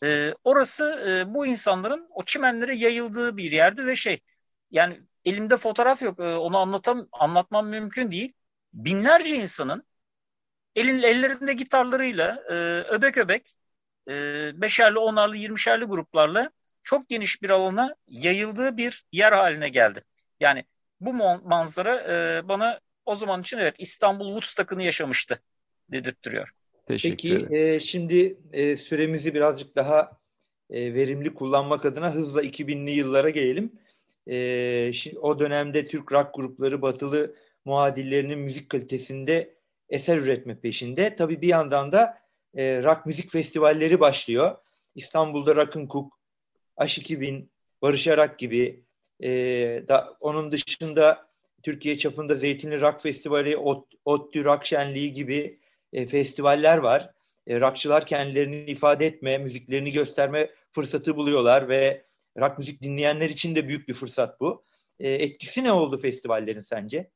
E, 0.04 0.34
orası 0.44 1.04
e, 1.08 1.34
bu 1.34 1.46
insanların 1.46 2.08
o 2.10 2.22
çimenlere 2.24 2.76
yayıldığı 2.76 3.36
bir 3.36 3.52
yerdi 3.52 3.86
ve 3.86 3.94
şey 3.94 4.20
yani 4.70 5.00
elimde 5.24 5.56
fotoğraf 5.56 6.02
yok 6.02 6.20
e, 6.20 6.36
onu 6.36 6.58
anlatam 6.58 7.08
anlatmam 7.12 7.68
mümkün 7.68 8.10
değil. 8.12 8.32
Binlerce 8.72 9.36
insanın 9.36 9.84
elin 10.76 11.02
ellerinde 11.02 11.52
gitarlarıyla 11.54 12.44
e, 12.50 12.54
öbek 12.90 13.18
öbek 13.18 13.56
e, 14.08 14.12
beşerli, 14.54 14.98
onarlı, 14.98 15.36
yirmişerli 15.36 15.84
gruplarla 15.84 16.50
çok 16.82 17.08
geniş 17.08 17.42
bir 17.42 17.50
alana 17.50 17.94
yayıldığı 18.08 18.76
bir 18.76 19.04
yer 19.12 19.32
haline 19.32 19.68
geldi. 19.68 20.00
Yani 20.40 20.64
bu 21.00 21.12
manzara 21.44 21.96
e, 21.96 22.48
bana 22.48 22.80
o 23.06 23.14
zaman 23.14 23.40
için 23.40 23.58
evet 23.58 23.74
İstanbul 23.78 24.26
Woodstock'ını 24.26 24.82
yaşamıştı 24.82 25.38
dedirttiriyor. 25.88 26.48
Peki 26.86 27.46
e, 27.50 27.80
şimdi 27.80 28.38
e, 28.52 28.76
süremizi 28.76 29.34
birazcık 29.34 29.76
daha 29.76 30.18
e, 30.70 30.94
verimli 30.94 31.34
kullanmak 31.34 31.84
adına 31.84 32.14
hızla 32.14 32.42
2000'li 32.42 32.90
yıllara 32.90 33.30
gelelim. 33.30 33.72
E, 34.26 34.92
şimdi, 34.92 35.18
o 35.18 35.38
dönemde 35.38 35.86
Türk 35.86 36.12
rock 36.12 36.34
grupları 36.34 36.82
batılı 36.82 37.34
muadillerinin 37.64 38.38
müzik 38.38 38.70
kalitesinde 38.70 39.56
eser 39.88 40.18
üretme 40.18 40.60
peşinde. 40.60 41.16
Tabii 41.16 41.40
bir 41.40 41.48
yandan 41.48 41.92
da 41.92 42.25
e, 42.56 42.82
rock 42.82 43.06
müzik 43.06 43.30
festivalleri 43.30 44.00
başlıyor. 44.00 44.56
İstanbul'da 44.94 45.56
Rock'n 45.56 45.86
Cook, 45.86 46.18
H2000, 46.78 47.46
Barış 47.82 48.08
Arak 48.08 48.38
gibi 48.38 48.84
e, 49.20 49.28
da, 49.88 50.16
onun 50.20 50.52
dışında 50.52 51.26
Türkiye 51.62 51.98
çapında 51.98 52.34
Zeytinli 52.34 52.80
Rock 52.80 53.02
Festivali, 53.02 53.56
Ot, 53.56 53.86
ODTÜ 54.04 54.44
Rock 54.44 54.66
Şenliği 54.66 55.12
gibi 55.12 55.58
e, 55.92 56.06
festivaller 56.06 56.78
var. 56.78 57.10
E, 57.46 57.60
rockçılar 57.60 58.06
kendilerini 58.06 58.70
ifade 58.70 59.06
etme, 59.06 59.38
müziklerini 59.38 59.92
gösterme 59.92 60.50
fırsatı 60.72 61.16
buluyorlar 61.16 61.68
ve 61.68 62.04
rock 62.38 62.58
müzik 62.58 62.82
dinleyenler 62.82 63.30
için 63.30 63.54
de 63.54 63.68
büyük 63.68 63.88
bir 63.88 63.94
fırsat 63.94 64.40
bu. 64.40 64.64
E, 65.00 65.10
etkisi 65.10 65.64
ne 65.64 65.72
oldu 65.72 65.98
festivallerin 65.98 66.60
sence? 66.60 67.10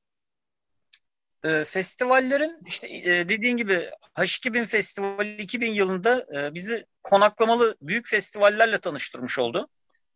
E, 1.45 1.65
festivallerin 1.65 2.59
işte 2.67 2.89
e, 2.89 3.29
dediğin 3.29 3.57
gibi 3.57 3.91
H2000 4.15 4.67
Festivali 4.67 5.43
2000 5.43 5.73
yılında 5.73 6.27
e, 6.35 6.55
bizi 6.55 6.87
konaklamalı 7.03 7.77
büyük 7.83 8.09
festivallerle 8.09 8.79
tanıştırmış 8.79 9.39
oldu. 9.39 9.69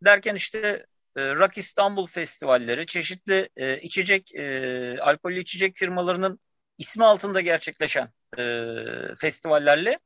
Derken 0.05 0.35
işte 0.35 0.87
e, 1.17 1.35
Rock 1.35 1.59
İstanbul 1.59 2.07
festivalleri, 2.07 2.87
çeşitli 2.87 3.49
e, 3.57 3.81
içecek, 3.81 4.35
e, 4.35 4.99
alkollü 5.01 5.41
içecek 5.41 5.77
firmalarının 5.77 6.39
ismi 6.79 7.05
altında 7.05 7.41
gerçekleşen 7.41 8.13
e, 8.39 8.43
festivallerle 9.19 9.99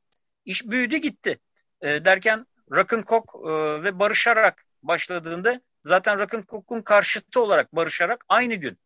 iş 0.45 0.65
büyüdü 0.67 0.97
gitti. 0.97 1.39
E, 1.81 2.05
derken 2.05 2.45
Rock'n 2.71 3.03
Coke 3.07 3.39
e, 3.51 3.83
ve 3.83 3.99
Barışarak 3.99 4.63
başladığında 4.83 5.61
zaten 5.83 6.19
Rock'n 6.19 6.43
Coke'un 6.49 6.81
karşıtı 6.81 7.41
olarak 7.41 7.75
Barışarak 7.75 8.25
aynı 8.29 8.55
gün, 8.55 8.79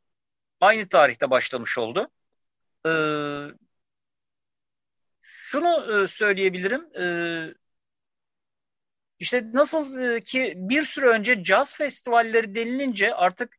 aynı 0.61 0.89
tarihte 0.89 1.29
başlamış 1.31 1.77
oldu. 1.77 2.09
E, 2.85 2.89
şunu 5.21 6.07
söyleyebilirim. 6.07 6.81
E, 6.99 7.05
işte 9.19 9.49
nasıl 9.53 9.99
e, 9.99 10.21
ki 10.21 10.53
bir 10.57 10.81
süre 10.83 11.05
önce 11.07 11.43
caz 11.43 11.77
festivalleri 11.77 12.55
denilince 12.55 13.15
artık 13.15 13.55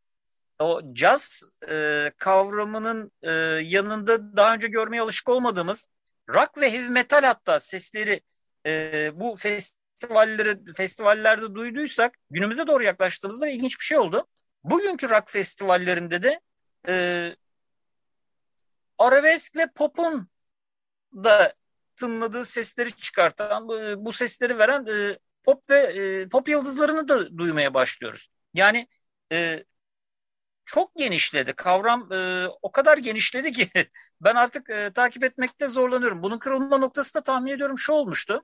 o 0.58 0.80
caz 0.94 1.44
e, 1.70 2.10
kavramının 2.18 3.12
e, 3.22 3.30
yanında 3.64 4.36
daha 4.36 4.54
önce 4.54 4.68
görmeye 4.68 5.02
alışık 5.02 5.28
olmadığımız 5.28 5.88
rock 6.30 6.58
ve 6.58 6.72
heavy 6.72 6.88
metal 6.88 7.22
hatta 7.24 7.60
sesleri 7.60 8.20
e, 8.66 9.10
bu 9.14 9.36
festivalleri 9.36 10.74
festivallerde 10.76 11.54
duyduysak 11.54 12.18
günümüze 12.30 12.66
doğru 12.66 12.84
yaklaştığımızda 12.84 13.48
ilginç 13.48 13.80
bir 13.80 13.84
şey 13.84 13.98
oldu. 13.98 14.26
Bugünkü 14.64 15.10
rock 15.10 15.30
festivallerinde 15.30 16.22
de 16.22 16.40
e, 16.88 17.36
arabesk 18.98 19.56
ve 19.56 19.66
pop'un 19.74 20.28
da 21.14 21.54
tınladığı 21.96 22.44
sesleri 22.44 22.92
çıkartan, 22.96 23.68
bu, 23.68 23.74
bu 24.06 24.12
sesleri 24.12 24.58
veren 24.58 24.86
e, 24.86 25.18
pop 25.44 25.70
ve 25.70 25.76
e, 26.22 26.28
pop 26.28 26.48
yıldızlarını 26.48 27.08
da 27.08 27.38
duymaya 27.38 27.74
başlıyoruz. 27.74 28.28
Yani 28.54 28.88
e, 29.32 29.64
çok 30.64 30.96
genişledi. 30.96 31.52
Kavram 31.52 32.12
e, 32.12 32.46
o 32.62 32.72
kadar 32.72 32.98
genişledi 32.98 33.52
ki 33.52 33.68
ben 34.20 34.34
artık 34.34 34.70
e, 34.70 34.90
takip 34.92 35.24
etmekte 35.24 35.68
zorlanıyorum. 35.68 36.22
Bunun 36.22 36.38
kırılma 36.38 36.78
noktası 36.78 37.14
da 37.14 37.22
tahmin 37.22 37.52
ediyorum 37.52 37.78
şu 37.78 37.92
olmuştu. 37.92 38.42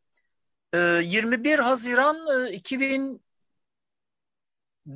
E, 0.74 0.78
21 1.04 1.58
Haziran 1.60 2.46
e, 2.48 2.52
2000 2.52 3.22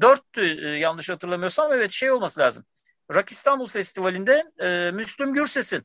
dörttü 0.00 0.42
e, 0.66 0.78
yanlış 0.78 1.10
hatırlamıyorsam 1.10 1.72
evet 1.72 1.90
şey 1.90 2.10
olması 2.12 2.40
lazım. 2.40 2.64
Rock 3.12 3.28
İstanbul 3.28 3.66
Festivali'nde 3.66 4.44
e, 4.60 4.90
Müslüm 4.92 5.34
Gürses'in 5.34 5.82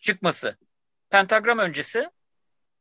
çıkması. 0.00 0.56
Pentagram 1.10 1.58
öncesi 1.58 2.10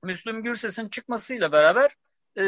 Müslüm 0.03 0.43
Gürses'in 0.43 0.89
çıkmasıyla 0.89 1.51
beraber 1.51 1.95
e, 2.37 2.43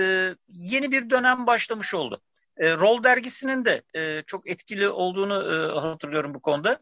yeni 0.47 0.91
bir 0.91 1.09
dönem 1.09 1.47
başlamış 1.47 1.93
oldu. 1.93 2.21
E, 2.57 2.71
Roll 2.71 3.03
dergisinin 3.03 3.65
de 3.65 3.81
e, 3.95 4.21
çok 4.27 4.49
etkili 4.49 4.89
olduğunu 4.89 5.33
e, 5.33 5.79
hatırlıyorum 5.79 6.33
bu 6.33 6.41
konuda. 6.41 6.79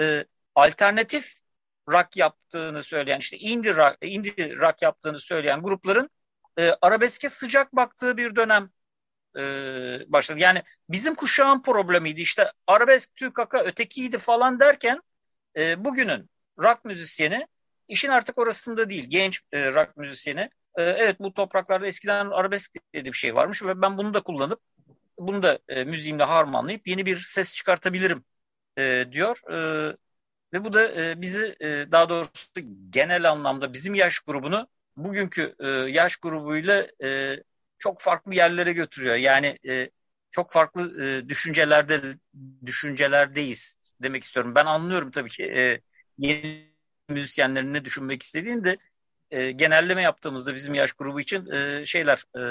E, 0.00 0.24
alternatif 0.54 1.34
rock 1.88 2.16
yaptığını 2.16 2.82
söyleyen 2.82 3.18
işte 3.18 3.36
indie 3.36 3.74
rock, 3.74 3.96
indie 4.02 4.56
rock 4.56 4.82
yaptığını 4.82 5.20
söyleyen 5.20 5.62
grupların 5.62 6.10
e, 6.58 6.72
arabeske 6.82 7.28
sıcak 7.28 7.76
baktığı 7.76 8.16
bir 8.16 8.36
dönem 8.36 8.70
e, 9.38 9.42
başladı. 10.12 10.40
Yani 10.40 10.62
bizim 10.90 11.14
kuşağın 11.14 11.62
problemiydi 11.62 12.20
işte 12.20 12.52
arabesk 12.66 13.16
tükaka 13.16 13.58
ötekiydi 13.58 14.18
falan 14.18 14.60
derken 14.60 15.00
e, 15.56 15.84
bugünün 15.84 16.30
rock 16.62 16.84
müzisyeni 16.84 17.46
işin 17.88 18.08
artık 18.08 18.38
orasında 18.38 18.90
değil 18.90 19.04
genç 19.08 19.40
e, 19.52 19.72
rock 19.72 19.96
müzisyeni. 19.96 20.40
E, 20.76 20.82
evet 20.82 21.20
bu 21.20 21.34
topraklarda 21.34 21.86
eskiden 21.86 22.30
arabesk 22.30 22.72
dediği 22.94 23.12
bir 23.12 23.16
şey 23.16 23.34
varmış 23.34 23.62
ve 23.62 23.82
ben 23.82 23.98
bunu 23.98 24.14
da 24.14 24.20
kullanıp 24.22 24.60
bunu 25.18 25.42
da 25.42 25.58
e, 25.68 25.84
müziğimle 25.84 26.24
harmanlayıp 26.24 26.88
yeni 26.88 27.06
bir 27.06 27.16
ses 27.16 27.54
çıkartabilirim 27.54 28.24
e, 28.78 29.04
diyor. 29.12 29.52
E, 29.52 29.96
ve 30.52 30.64
bu 30.64 30.72
da 30.72 30.92
e, 31.02 31.20
bizi 31.20 31.56
e, 31.60 31.92
daha 31.92 32.08
doğrusu 32.08 32.60
genel 32.90 33.30
anlamda 33.30 33.72
bizim 33.72 33.94
yaş 33.94 34.18
grubunu 34.18 34.68
bugünkü 34.96 35.54
e, 35.60 35.68
yaş 35.68 36.16
grubuyla 36.16 36.86
e, 37.04 37.36
çok 37.78 38.00
farklı 38.00 38.34
yerlere 38.34 38.72
götürüyor. 38.72 39.14
Yani 39.16 39.58
e, 39.68 39.90
çok 40.30 40.50
farklı 40.50 41.04
e, 41.04 41.28
düşüncelerde 41.28 42.00
düşüncelerdeyiz 42.66 43.76
demek 44.02 44.22
istiyorum. 44.22 44.54
Ben 44.54 44.66
anlıyorum 44.66 45.10
tabii 45.10 45.28
ki 45.30 45.44
e, 45.44 45.80
yeni 46.18 46.68
müzisyenlerin 47.08 47.74
ne 47.74 47.84
düşünmek 47.84 48.22
istediğini 48.22 48.64
de 48.64 48.76
e, 49.30 49.50
genelleme 49.52 50.02
yaptığımızda 50.02 50.54
bizim 50.54 50.74
yaş 50.74 50.92
grubu 50.92 51.20
için 51.20 51.46
e, 51.52 51.84
şeyler 51.86 52.24
e, 52.36 52.42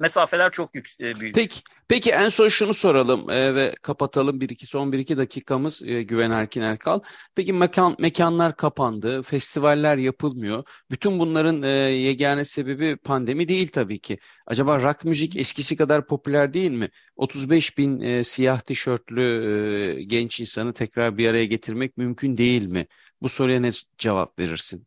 mesafeler 0.00 0.50
çok 0.50 0.74
yük, 0.74 0.88
e, 1.00 1.20
büyük. 1.20 1.34
Peki, 1.34 1.60
peki 1.88 2.10
en 2.10 2.28
son 2.28 2.48
şunu 2.48 2.74
soralım 2.74 3.30
e, 3.30 3.54
ve 3.54 3.74
kapatalım. 3.82 4.40
Bir 4.40 4.48
iki 4.48 4.66
son 4.66 4.92
bir 4.92 4.98
iki 4.98 5.16
dakikamız 5.16 5.82
e, 5.82 6.02
Güven 6.02 6.30
Erkin 6.30 6.60
Erkal. 6.60 7.00
Peki 7.34 7.52
mekan 7.52 7.96
mekanlar 7.98 8.56
kapandı, 8.56 9.22
festivaller 9.22 9.96
yapılmıyor. 9.96 10.64
Bütün 10.90 11.18
bunların 11.18 11.62
e, 11.62 11.68
yegane 11.68 12.44
sebebi 12.44 12.96
pandemi 12.96 13.48
değil 13.48 13.68
tabii 13.68 14.00
ki. 14.00 14.18
Acaba 14.46 14.80
rock 14.82 15.04
müzik 15.04 15.36
eskisi 15.36 15.76
kadar 15.76 16.06
popüler 16.06 16.54
değil 16.54 16.70
mi? 16.70 16.88
35 17.16 17.78
bin 17.78 18.00
e, 18.00 18.24
siyah 18.24 18.60
tişörtlü 18.60 19.22
e, 19.22 20.02
genç 20.02 20.40
insanı 20.40 20.72
tekrar 20.72 21.18
bir 21.18 21.28
araya 21.28 21.44
getirmek 21.44 21.96
mümkün 21.96 22.36
değil 22.36 22.66
mi? 22.66 22.86
Bu 23.22 23.28
soruya 23.28 23.60
ne 23.60 23.70
cevap 23.98 24.38
verirsin? 24.38 24.86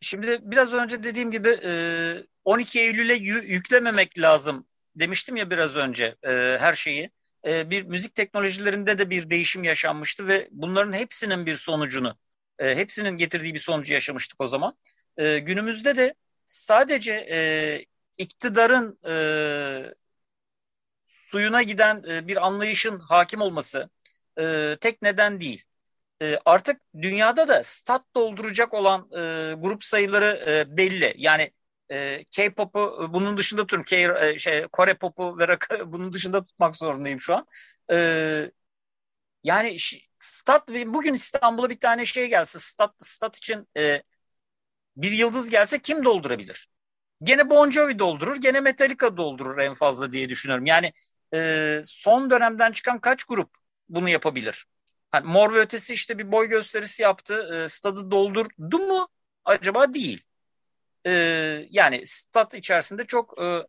Şimdi 0.00 0.40
biraz 0.42 0.74
önce 0.74 1.02
dediğim 1.02 1.30
gibi 1.30 1.48
12 2.50 2.80
Eylül'e 2.80 3.14
yüklememek 3.14 4.18
lazım 4.18 4.66
demiştim 4.96 5.36
ya 5.36 5.50
biraz 5.50 5.76
önce 5.76 6.16
her 6.58 6.72
şeyi. 6.72 7.10
Bir 7.46 7.84
müzik 7.84 8.14
teknolojilerinde 8.14 8.98
de 8.98 9.10
bir 9.10 9.30
değişim 9.30 9.64
yaşanmıştı 9.64 10.28
ve 10.28 10.48
bunların 10.50 10.92
hepsinin 10.92 11.46
bir 11.46 11.56
sonucunu, 11.56 12.18
hepsinin 12.58 13.10
getirdiği 13.10 13.54
bir 13.54 13.58
sonucu 13.58 13.94
yaşamıştık 13.94 14.40
o 14.40 14.46
zaman. 14.46 14.76
Günümüzde 15.18 15.96
de 15.96 16.14
sadece 16.46 17.86
iktidarın 18.18 18.98
suyuna 21.06 21.62
giden 21.62 22.02
bir 22.28 22.46
anlayışın 22.46 22.98
hakim 22.98 23.40
olması 23.40 23.90
tek 24.80 25.02
neden 25.02 25.40
değil. 25.40 25.64
E, 26.22 26.38
artık 26.44 26.80
dünyada 27.02 27.48
da 27.48 27.64
stat 27.64 28.04
dolduracak 28.14 28.74
olan 28.74 29.00
e, 29.12 29.54
grup 29.54 29.84
sayıları 29.84 30.44
e, 30.46 30.76
belli. 30.76 31.14
Yani 31.16 31.50
e, 31.90 32.24
K-pop'u 32.24 33.04
e, 33.10 33.12
bunun 33.14 33.36
dışında 33.36 33.62
tutuyorum. 33.62 33.84
K, 33.84 34.26
e, 34.28 34.38
şey, 34.38 34.62
Kore 34.68 34.94
pop'u 34.94 35.38
ve 35.38 35.48
rock'ı 35.48 35.92
bunun 35.92 36.12
dışında 36.12 36.44
tutmak 36.46 36.76
zorundayım 36.76 37.20
şu 37.20 37.34
an. 37.34 37.46
E, 37.92 38.50
yani 39.44 39.76
stat 40.18 40.68
bugün 40.68 41.14
İstanbul'a 41.14 41.70
bir 41.70 41.80
tane 41.80 42.04
şey 42.04 42.28
gelse 42.28 42.58
stat 42.58 42.94
stat 42.98 43.36
için 43.36 43.68
e, 43.78 44.02
bir 44.96 45.12
yıldız 45.12 45.50
gelse 45.50 45.78
kim 45.82 46.04
doldurabilir? 46.04 46.68
Gene 47.22 47.50
Bon 47.50 47.70
Jovi 47.70 47.98
doldurur, 47.98 48.36
gene 48.36 48.60
Metallica 48.60 49.16
doldurur 49.16 49.58
en 49.58 49.74
fazla 49.74 50.12
diye 50.12 50.28
düşünüyorum. 50.28 50.66
Yani 50.66 50.92
e, 51.34 51.82
son 51.84 52.30
dönemden 52.30 52.72
çıkan 52.72 53.00
kaç 53.00 53.24
grup 53.24 53.50
bunu 53.88 54.08
yapabilir? 54.08 54.66
Hani 55.10 55.26
Mor 55.28 55.54
ve 55.54 55.58
Ötesi 55.58 55.94
işte 55.94 56.18
bir 56.18 56.32
boy 56.32 56.48
gösterisi 56.48 57.02
yaptı. 57.02 57.64
E, 57.64 57.68
stadı 57.68 58.10
doldurdu 58.10 58.78
mu? 58.78 59.08
Acaba 59.44 59.94
değil. 59.94 60.24
E, 61.06 61.12
yani 61.70 62.02
stat 62.04 62.54
içerisinde 62.54 63.06
çok 63.06 63.42
e, 63.42 63.66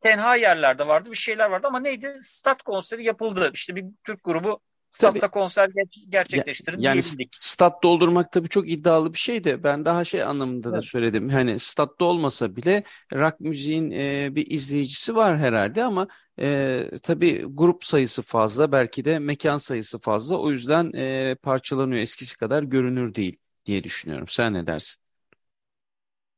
tenha 0.00 0.36
yerlerde 0.36 0.86
vardı. 0.86 1.10
Bir 1.10 1.16
şeyler 1.16 1.50
vardı 1.50 1.66
ama 1.66 1.80
neydi? 1.80 2.14
Stat 2.18 2.62
konseri 2.62 3.04
yapıldı. 3.04 3.50
İşte 3.54 3.76
bir 3.76 3.84
Türk 4.04 4.24
grubu 4.24 4.60
statta 4.94 5.18
Tabii. 5.18 5.30
konser 5.30 5.70
gerçekleştirin 6.08 6.80
yani 6.80 7.02
diyebildik. 7.02 7.34
Stat 7.34 7.82
doldurmak 7.82 8.32
tabii 8.32 8.48
çok 8.48 8.70
iddialı 8.70 9.12
bir 9.12 9.18
şey 9.18 9.44
de 9.44 9.62
ben 9.62 9.84
daha 9.84 10.04
şey 10.04 10.22
anlamında 10.22 10.68
evet. 10.68 10.78
da 10.78 10.82
söyledim. 10.82 11.28
Hani 11.28 11.58
statta 11.58 12.04
olmasa 12.04 12.56
bile 12.56 12.84
rock 13.12 13.40
müziğin 13.40 13.90
e, 13.90 14.28
bir 14.34 14.50
izleyicisi 14.50 15.14
var 15.16 15.38
herhalde 15.38 15.84
ama 15.84 16.08
e, 16.40 16.80
tabii 17.02 17.44
grup 17.48 17.84
sayısı 17.84 18.22
fazla, 18.22 18.72
belki 18.72 19.04
de 19.04 19.18
mekan 19.18 19.56
sayısı 19.56 19.98
fazla. 19.98 20.38
O 20.38 20.50
yüzden 20.50 20.92
e, 20.92 21.34
parçalanıyor, 21.34 22.00
eskisi 22.02 22.38
kadar 22.38 22.62
görünür 22.62 23.14
değil 23.14 23.36
diye 23.66 23.84
düşünüyorum. 23.84 24.28
Sen 24.28 24.54
ne 24.54 24.66
dersin? 24.66 25.03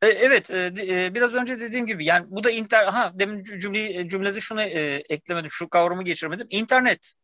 E, 0.07 0.09
evet, 0.09 0.51
e, 0.51 0.73
e, 0.79 1.15
biraz 1.15 1.35
önce 1.35 1.61
dediğim 1.61 1.87
gibi 1.87 2.05
yani 2.05 2.27
bu 2.29 2.45
da 2.45 2.51
inter 2.51 2.87
ha 2.87 3.13
demin 3.15 3.45
cümleyi 3.45 4.09
cümlede 4.09 4.41
şunu 4.41 4.63
e, 4.63 5.03
eklemedim, 5.09 5.51
şu 5.51 5.69
kavramı 5.69 6.05
geçirmedim. 6.05 6.47
İnternet. 6.51 7.15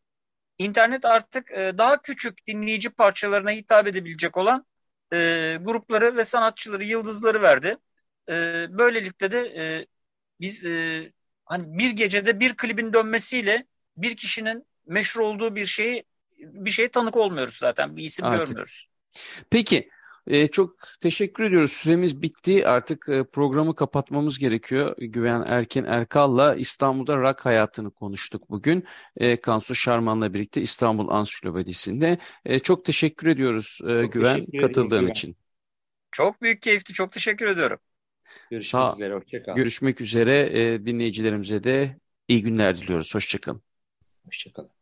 İnternet 0.59 1.05
artık 1.05 1.51
e, 1.51 1.79
daha 1.79 2.03
küçük 2.03 2.47
dinleyici 2.47 2.91
parçalarına 2.91 3.51
hitap 3.51 3.87
edebilecek 3.87 4.37
olan 4.37 4.67
e, 5.13 5.17
grupları 5.61 6.17
ve 6.17 6.25
sanatçıları, 6.25 6.85
yıldızları 6.85 7.43
verdi. 7.43 7.77
E, 8.29 8.67
böylelikle 8.71 9.31
de 9.31 9.39
e, 9.57 9.87
biz 10.41 10.65
e, 10.65 11.13
hani 11.45 11.79
bir 11.79 11.91
gecede 11.91 12.41
bir 12.41 12.57
klibin 12.57 12.93
dönmesiyle 12.93 13.67
bir 13.97 14.17
kişinin 14.17 14.67
meşhur 14.87 15.21
olduğu 15.21 15.57
bir 15.57 15.67
şeyi 15.67 16.05
bir 16.39 16.71
şeye 16.71 16.89
tanık 16.89 17.17
olmuyoruz 17.17 17.57
zaten. 17.57 17.97
Bir 17.97 18.03
isim 18.03 18.25
Artık. 18.25 18.47
görmüyoruz. 18.47 18.87
Peki 19.51 19.89
e, 20.27 20.49
çok 20.49 20.77
teşekkür 21.01 21.45
ediyoruz. 21.45 21.73
Süremiz 21.73 22.23
bitti. 22.23 22.69
Artık 22.69 23.09
e, 23.09 23.25
programı 23.25 23.75
kapatmamız 23.75 24.39
gerekiyor. 24.39 24.97
Güven 24.99 25.45
Erken 25.47 25.85
Erkal'la 25.85 26.55
İstanbul'da 26.55 27.17
rock 27.17 27.41
hayatını 27.47 27.91
konuştuk 27.91 28.51
bugün. 28.51 28.85
E, 29.17 29.41
Kansu 29.41 29.75
Şarman'la 29.75 30.35
birlikte 30.35 30.61
İstanbul 30.63 31.09
Ansiklopedisi'nde. 31.09 32.19
E, 32.45 32.59
çok 32.59 32.85
teşekkür 32.85 33.27
ediyoruz 33.27 33.79
e, 33.89 34.07
Güven 34.07 34.39
teşekkür 34.39 34.59
katıldığın 34.59 35.01
Güven. 35.01 35.11
için. 35.11 35.37
Çok 36.13 36.43
büyük 36.43 36.63
keyifti. 36.63 36.93
Çok 36.93 37.13
teşekkür 37.13 37.47
ediyorum. 37.47 37.79
Görüşmek 38.51 38.83
Sağ, 38.83 38.95
üzere. 38.95 39.15
Hoşçakalın. 39.15 39.57
Görüşmek 39.57 40.01
üzere. 40.01 40.51
E, 40.53 40.87
dinleyicilerimize 40.87 41.65
de 41.65 41.97
iyi 42.29 42.43
günler 42.43 42.79
diliyoruz. 42.79 43.15
Hoşçakalın. 43.15 43.63
Hoşçakalın. 44.27 44.82